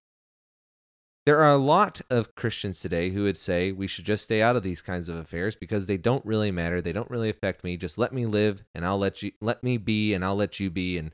There 1.25 1.43
are 1.43 1.51
a 1.51 1.57
lot 1.57 2.01
of 2.09 2.33
Christians 2.33 2.79
today 2.79 3.09
who 3.09 3.23
would 3.23 3.37
say 3.37 3.71
we 3.71 3.87
should 3.87 4.05
just 4.05 4.23
stay 4.23 4.41
out 4.41 4.55
of 4.55 4.63
these 4.63 4.81
kinds 4.81 5.09
of 5.09 5.15
affairs 5.15 5.55
because 5.55 5.85
they 5.85 5.97
don't 5.97 6.25
really 6.25 6.51
matter. 6.51 6.81
They 6.81 6.93
don't 6.93 7.09
really 7.11 7.29
affect 7.29 7.63
me. 7.63 7.77
Just 7.77 7.97
let 7.97 8.13
me 8.13 8.25
live 8.25 8.63
and 8.73 8.85
I'll 8.85 8.97
let 8.97 9.21
you 9.21 9.31
let 9.41 9.63
me 9.63 9.77
be 9.77 10.13
and 10.13 10.25
I'll 10.25 10.35
let 10.35 10.59
you 10.59 10.69
be 10.69 10.97
and 10.97 11.11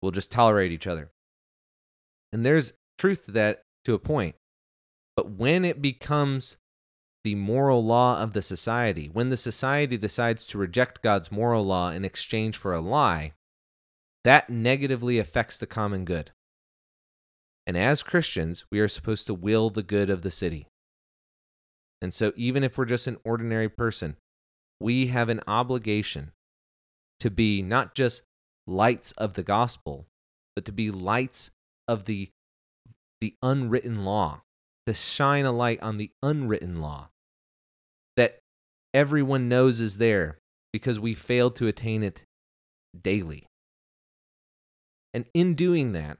we'll 0.00 0.12
just 0.12 0.32
tolerate 0.32 0.72
each 0.72 0.86
other. 0.86 1.10
And 2.32 2.46
there's 2.46 2.72
truth 2.98 3.26
to 3.26 3.32
that 3.32 3.64
to 3.84 3.94
a 3.94 3.98
point. 3.98 4.36
But 5.16 5.32
when 5.32 5.64
it 5.64 5.82
becomes 5.82 6.56
the 7.24 7.34
moral 7.34 7.84
law 7.84 8.22
of 8.22 8.32
the 8.32 8.42
society, 8.42 9.10
when 9.12 9.30
the 9.30 9.36
society 9.36 9.96
decides 9.96 10.46
to 10.46 10.58
reject 10.58 11.02
God's 11.02 11.30
moral 11.30 11.64
law 11.64 11.90
in 11.90 12.04
exchange 12.04 12.56
for 12.56 12.72
a 12.72 12.80
lie, 12.80 13.32
that 14.24 14.50
negatively 14.50 15.18
affects 15.18 15.58
the 15.58 15.66
common 15.66 16.04
good. 16.04 16.30
And 17.66 17.76
as 17.76 18.02
Christians, 18.02 18.64
we 18.70 18.80
are 18.80 18.88
supposed 18.88 19.26
to 19.26 19.34
will 19.34 19.70
the 19.70 19.82
good 19.82 20.10
of 20.10 20.22
the 20.22 20.30
city. 20.30 20.66
And 22.00 22.12
so, 22.12 22.32
even 22.34 22.64
if 22.64 22.76
we're 22.76 22.84
just 22.84 23.06
an 23.06 23.18
ordinary 23.24 23.68
person, 23.68 24.16
we 24.80 25.06
have 25.06 25.28
an 25.28 25.40
obligation 25.46 26.32
to 27.20 27.30
be 27.30 27.62
not 27.62 27.94
just 27.94 28.22
lights 28.66 29.12
of 29.12 29.34
the 29.34 29.44
gospel, 29.44 30.06
but 30.56 30.64
to 30.64 30.72
be 30.72 30.90
lights 30.90 31.52
of 31.86 32.06
the, 32.06 32.30
the 33.20 33.34
unwritten 33.42 34.04
law, 34.04 34.42
to 34.86 34.94
shine 34.94 35.44
a 35.44 35.52
light 35.52 35.80
on 35.80 35.98
the 35.98 36.10
unwritten 36.22 36.80
law 36.80 37.10
that 38.16 38.40
everyone 38.92 39.48
knows 39.48 39.78
is 39.78 39.98
there 39.98 40.38
because 40.72 40.98
we 40.98 41.14
fail 41.14 41.50
to 41.52 41.68
attain 41.68 42.02
it 42.02 42.22
daily. 43.00 43.46
And 45.14 45.26
in 45.34 45.54
doing 45.54 45.92
that, 45.92 46.18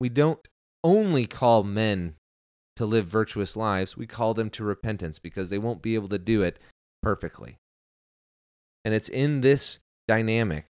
we 0.00 0.08
don't 0.08 0.46
only 0.82 1.26
call 1.26 1.62
men 1.62 2.16
to 2.76 2.86
live 2.86 3.06
virtuous 3.06 3.56
lives, 3.56 3.96
we 3.96 4.06
call 4.06 4.34
them 4.34 4.50
to 4.50 4.64
repentance 4.64 5.18
because 5.18 5.50
they 5.50 5.58
won't 5.58 5.82
be 5.82 5.94
able 5.94 6.08
to 6.08 6.18
do 6.18 6.42
it 6.42 6.58
perfectly. 7.02 7.58
And 8.84 8.94
it's 8.94 9.08
in 9.08 9.42
this 9.42 9.80
dynamic 10.08 10.66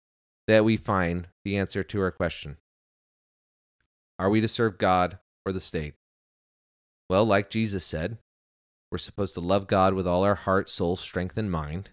that 0.49 0.65
we 0.65 0.77
find 0.77 1.29
the 1.45 1.57
answer 1.57 1.83
to 1.85 2.01
our 2.01 2.11
question 2.11 2.57
Are 4.19 4.29
we 4.29 4.41
to 4.41 4.49
serve 4.49 4.79
God 4.79 5.19
or 5.47 5.53
the 5.53 5.61
state? 5.61 5.95
Well, 7.09 7.25
like 7.25 7.51
Jesus 7.51 7.85
said, 7.85 8.19
we're 8.91 8.99
supposed 8.99 9.35
to 9.35 9.41
love 9.41 9.67
God 9.67 9.95
with 9.95 10.07
all 10.07 10.25
our 10.25 10.35
heart, 10.35 10.69
soul, 10.69 10.97
strength, 10.97 11.39
and 11.39 11.51
mind. 11.51 11.91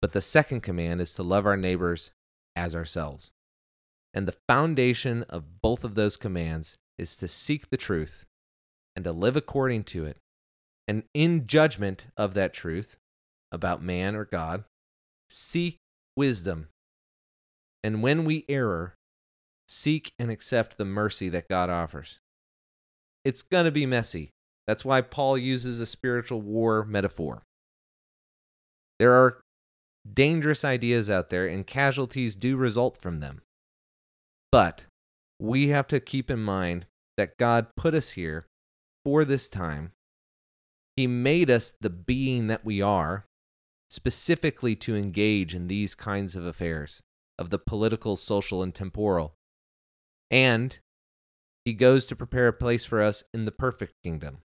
But 0.00 0.12
the 0.12 0.22
second 0.22 0.62
command 0.62 1.00
is 1.00 1.14
to 1.14 1.22
love 1.22 1.46
our 1.46 1.56
neighbors 1.56 2.12
as 2.56 2.74
ourselves. 2.74 3.30
And 4.14 4.28
the 4.28 4.36
foundation 4.48 5.24
of 5.24 5.60
both 5.60 5.82
of 5.82 5.96
those 5.96 6.16
commands 6.16 6.76
is 6.98 7.16
to 7.16 7.28
seek 7.28 7.68
the 7.68 7.76
truth 7.76 8.24
and 8.94 9.04
to 9.04 9.12
live 9.12 9.34
according 9.36 9.84
to 9.84 10.04
it. 10.06 10.18
And 10.86 11.02
in 11.12 11.46
judgment 11.46 12.06
of 12.16 12.34
that 12.34 12.54
truth 12.54 12.96
about 13.50 13.82
man 13.82 14.14
or 14.14 14.24
God, 14.24 14.64
seek 15.28 15.78
wisdom. 16.16 16.68
And 17.82 18.02
when 18.02 18.24
we 18.24 18.44
err, 18.48 18.94
seek 19.68 20.12
and 20.18 20.30
accept 20.30 20.78
the 20.78 20.84
mercy 20.84 21.28
that 21.30 21.48
God 21.48 21.70
offers. 21.70 22.18
It's 23.24 23.42
going 23.42 23.64
to 23.64 23.72
be 23.72 23.86
messy. 23.86 24.30
That's 24.66 24.84
why 24.84 25.00
Paul 25.00 25.36
uses 25.38 25.80
a 25.80 25.86
spiritual 25.86 26.40
war 26.40 26.84
metaphor. 26.84 27.42
There 28.98 29.12
are 29.12 29.40
dangerous 30.10 30.64
ideas 30.64 31.10
out 31.10 31.28
there, 31.28 31.46
and 31.46 31.66
casualties 31.66 32.36
do 32.36 32.56
result 32.56 32.98
from 32.98 33.20
them. 33.20 33.42
But 34.54 34.86
we 35.40 35.70
have 35.70 35.88
to 35.88 35.98
keep 35.98 36.30
in 36.30 36.38
mind 36.38 36.86
that 37.16 37.38
God 37.38 37.74
put 37.76 37.92
us 37.92 38.10
here 38.10 38.46
for 39.04 39.24
this 39.24 39.48
time. 39.48 39.90
He 40.96 41.08
made 41.08 41.50
us 41.50 41.74
the 41.80 41.90
being 41.90 42.46
that 42.46 42.64
we 42.64 42.80
are, 42.80 43.26
specifically 43.90 44.76
to 44.76 44.94
engage 44.94 45.56
in 45.56 45.66
these 45.66 45.96
kinds 45.96 46.36
of 46.36 46.46
affairs 46.46 47.00
of 47.36 47.50
the 47.50 47.58
political, 47.58 48.14
social, 48.14 48.62
and 48.62 48.72
temporal. 48.72 49.34
And 50.30 50.78
he 51.64 51.72
goes 51.72 52.06
to 52.06 52.14
prepare 52.14 52.46
a 52.46 52.52
place 52.52 52.84
for 52.84 53.02
us 53.02 53.24
in 53.34 53.46
the 53.46 53.50
perfect 53.50 53.94
kingdom. 54.04 54.38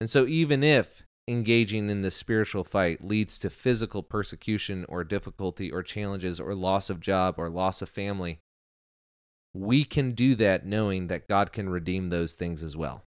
And 0.00 0.08
so, 0.08 0.26
even 0.26 0.64
if 0.64 1.02
engaging 1.28 1.90
in 1.90 2.00
the 2.00 2.10
spiritual 2.10 2.64
fight 2.64 3.04
leads 3.04 3.38
to 3.40 3.50
physical 3.50 4.02
persecution 4.02 4.86
or 4.88 5.04
difficulty 5.04 5.70
or 5.70 5.82
challenges 5.82 6.40
or 6.40 6.54
loss 6.54 6.88
of 6.88 7.00
job 7.00 7.34
or 7.36 7.50
loss 7.50 7.82
of 7.82 7.90
family, 7.90 8.40
we 9.54 9.84
can 9.84 10.12
do 10.12 10.34
that 10.34 10.66
knowing 10.66 11.06
that 11.06 11.28
God 11.28 11.52
can 11.52 11.68
redeem 11.68 12.10
those 12.10 12.34
things 12.34 12.62
as 12.62 12.76
well. 12.76 13.02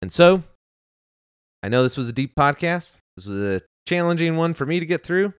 And 0.00 0.12
so, 0.12 0.44
I 1.62 1.68
know 1.68 1.82
this 1.82 1.96
was 1.96 2.08
a 2.08 2.12
deep 2.12 2.34
podcast. 2.34 2.98
This 3.16 3.26
was 3.26 3.56
a 3.56 3.60
challenging 3.86 4.36
one 4.36 4.54
for 4.54 4.64
me 4.64 4.80
to 4.80 4.86
get 4.86 5.02
through, 5.02 5.34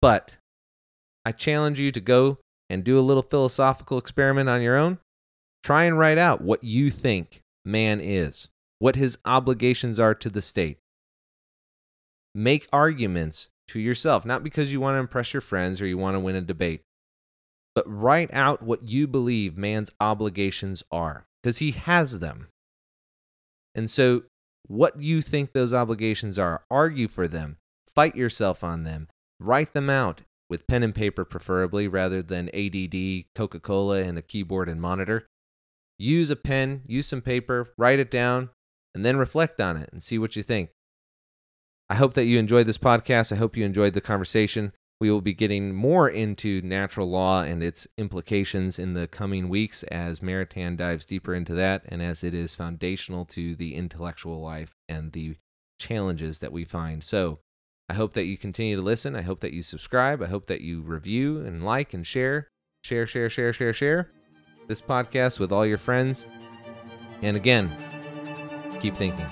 but 0.00 0.36
I 1.24 1.32
challenge 1.32 1.78
you 1.78 1.90
to 1.90 2.00
go 2.00 2.38
and 2.68 2.84
do 2.84 2.98
a 2.98 3.00
little 3.00 3.22
philosophical 3.22 3.98
experiment 3.98 4.48
on 4.48 4.62
your 4.62 4.76
own. 4.76 4.98
Try 5.64 5.84
and 5.84 5.98
write 5.98 6.18
out 6.18 6.42
what 6.42 6.62
you 6.62 6.90
think 6.90 7.40
man 7.64 8.00
is, 8.00 8.48
what 8.78 8.96
his 8.96 9.16
obligations 9.24 9.98
are 9.98 10.14
to 10.14 10.28
the 10.28 10.42
state. 10.42 10.78
Make 12.34 12.68
arguments 12.72 13.48
to 13.68 13.80
yourself, 13.80 14.24
not 14.24 14.42
because 14.42 14.72
you 14.72 14.80
want 14.80 14.96
to 14.96 15.00
impress 15.00 15.32
your 15.32 15.40
friends 15.40 15.80
or 15.80 15.86
you 15.86 15.98
want 15.98 16.14
to 16.14 16.20
win 16.20 16.36
a 16.36 16.40
debate, 16.40 16.82
but 17.74 17.84
write 17.86 18.32
out 18.32 18.62
what 18.62 18.82
you 18.82 19.06
believe 19.06 19.56
man's 19.56 19.90
obligations 20.00 20.82
are, 20.90 21.26
because 21.42 21.58
he 21.58 21.72
has 21.72 22.20
them. 22.20 22.48
And 23.74 23.90
so, 23.90 24.24
what 24.66 25.00
you 25.00 25.22
think 25.22 25.52
those 25.52 25.72
obligations 25.72 26.38
are, 26.38 26.62
argue 26.70 27.08
for 27.08 27.26
them, 27.26 27.56
fight 27.88 28.14
yourself 28.14 28.62
on 28.62 28.84
them, 28.84 29.08
write 29.40 29.72
them 29.72 29.90
out 29.90 30.22
with 30.48 30.66
pen 30.66 30.82
and 30.82 30.94
paper, 30.94 31.24
preferably, 31.24 31.88
rather 31.88 32.22
than 32.22 32.50
ADD, 32.54 33.24
Coca 33.34 33.58
Cola, 33.58 34.02
and 34.02 34.18
a 34.18 34.22
keyboard 34.22 34.68
and 34.68 34.80
monitor. 34.80 35.26
Use 35.98 36.30
a 36.30 36.36
pen, 36.36 36.82
use 36.86 37.06
some 37.06 37.22
paper, 37.22 37.68
write 37.78 37.98
it 37.98 38.10
down, 38.10 38.50
and 38.94 39.04
then 39.04 39.16
reflect 39.16 39.60
on 39.60 39.76
it 39.76 39.88
and 39.92 40.02
see 40.02 40.18
what 40.18 40.36
you 40.36 40.42
think. 40.42 40.70
I 41.88 41.94
hope 41.94 42.14
that 42.14 42.24
you 42.24 42.38
enjoyed 42.38 42.66
this 42.66 42.78
podcast. 42.78 43.32
I 43.32 43.36
hope 43.36 43.56
you 43.56 43.64
enjoyed 43.64 43.94
the 43.94 44.00
conversation. 44.00 44.72
We 45.02 45.10
will 45.10 45.20
be 45.20 45.34
getting 45.34 45.74
more 45.74 46.08
into 46.08 46.62
natural 46.62 47.10
law 47.10 47.42
and 47.42 47.60
its 47.60 47.88
implications 47.98 48.78
in 48.78 48.94
the 48.94 49.08
coming 49.08 49.48
weeks 49.48 49.82
as 49.82 50.20
Maritain 50.20 50.76
dives 50.76 51.04
deeper 51.04 51.34
into 51.34 51.54
that 51.54 51.82
and 51.88 52.00
as 52.00 52.22
it 52.22 52.32
is 52.32 52.54
foundational 52.54 53.24
to 53.24 53.56
the 53.56 53.74
intellectual 53.74 54.40
life 54.40 54.76
and 54.88 55.10
the 55.10 55.38
challenges 55.80 56.38
that 56.38 56.52
we 56.52 56.64
find. 56.64 57.02
So, 57.02 57.40
I 57.88 57.94
hope 57.94 58.14
that 58.14 58.26
you 58.26 58.38
continue 58.38 58.76
to 58.76 58.82
listen. 58.82 59.16
I 59.16 59.22
hope 59.22 59.40
that 59.40 59.52
you 59.52 59.62
subscribe. 59.62 60.22
I 60.22 60.26
hope 60.26 60.46
that 60.46 60.60
you 60.60 60.82
review 60.82 61.44
and 61.44 61.64
like 61.64 61.92
and 61.92 62.06
share. 62.06 62.46
Share, 62.84 63.08
share, 63.08 63.28
share, 63.28 63.52
share, 63.52 63.72
share 63.72 64.08
this 64.68 64.80
podcast 64.80 65.40
with 65.40 65.50
all 65.50 65.66
your 65.66 65.78
friends. 65.78 66.26
And 67.22 67.36
again, 67.36 67.76
keep 68.78 68.96
thinking. 68.96 69.26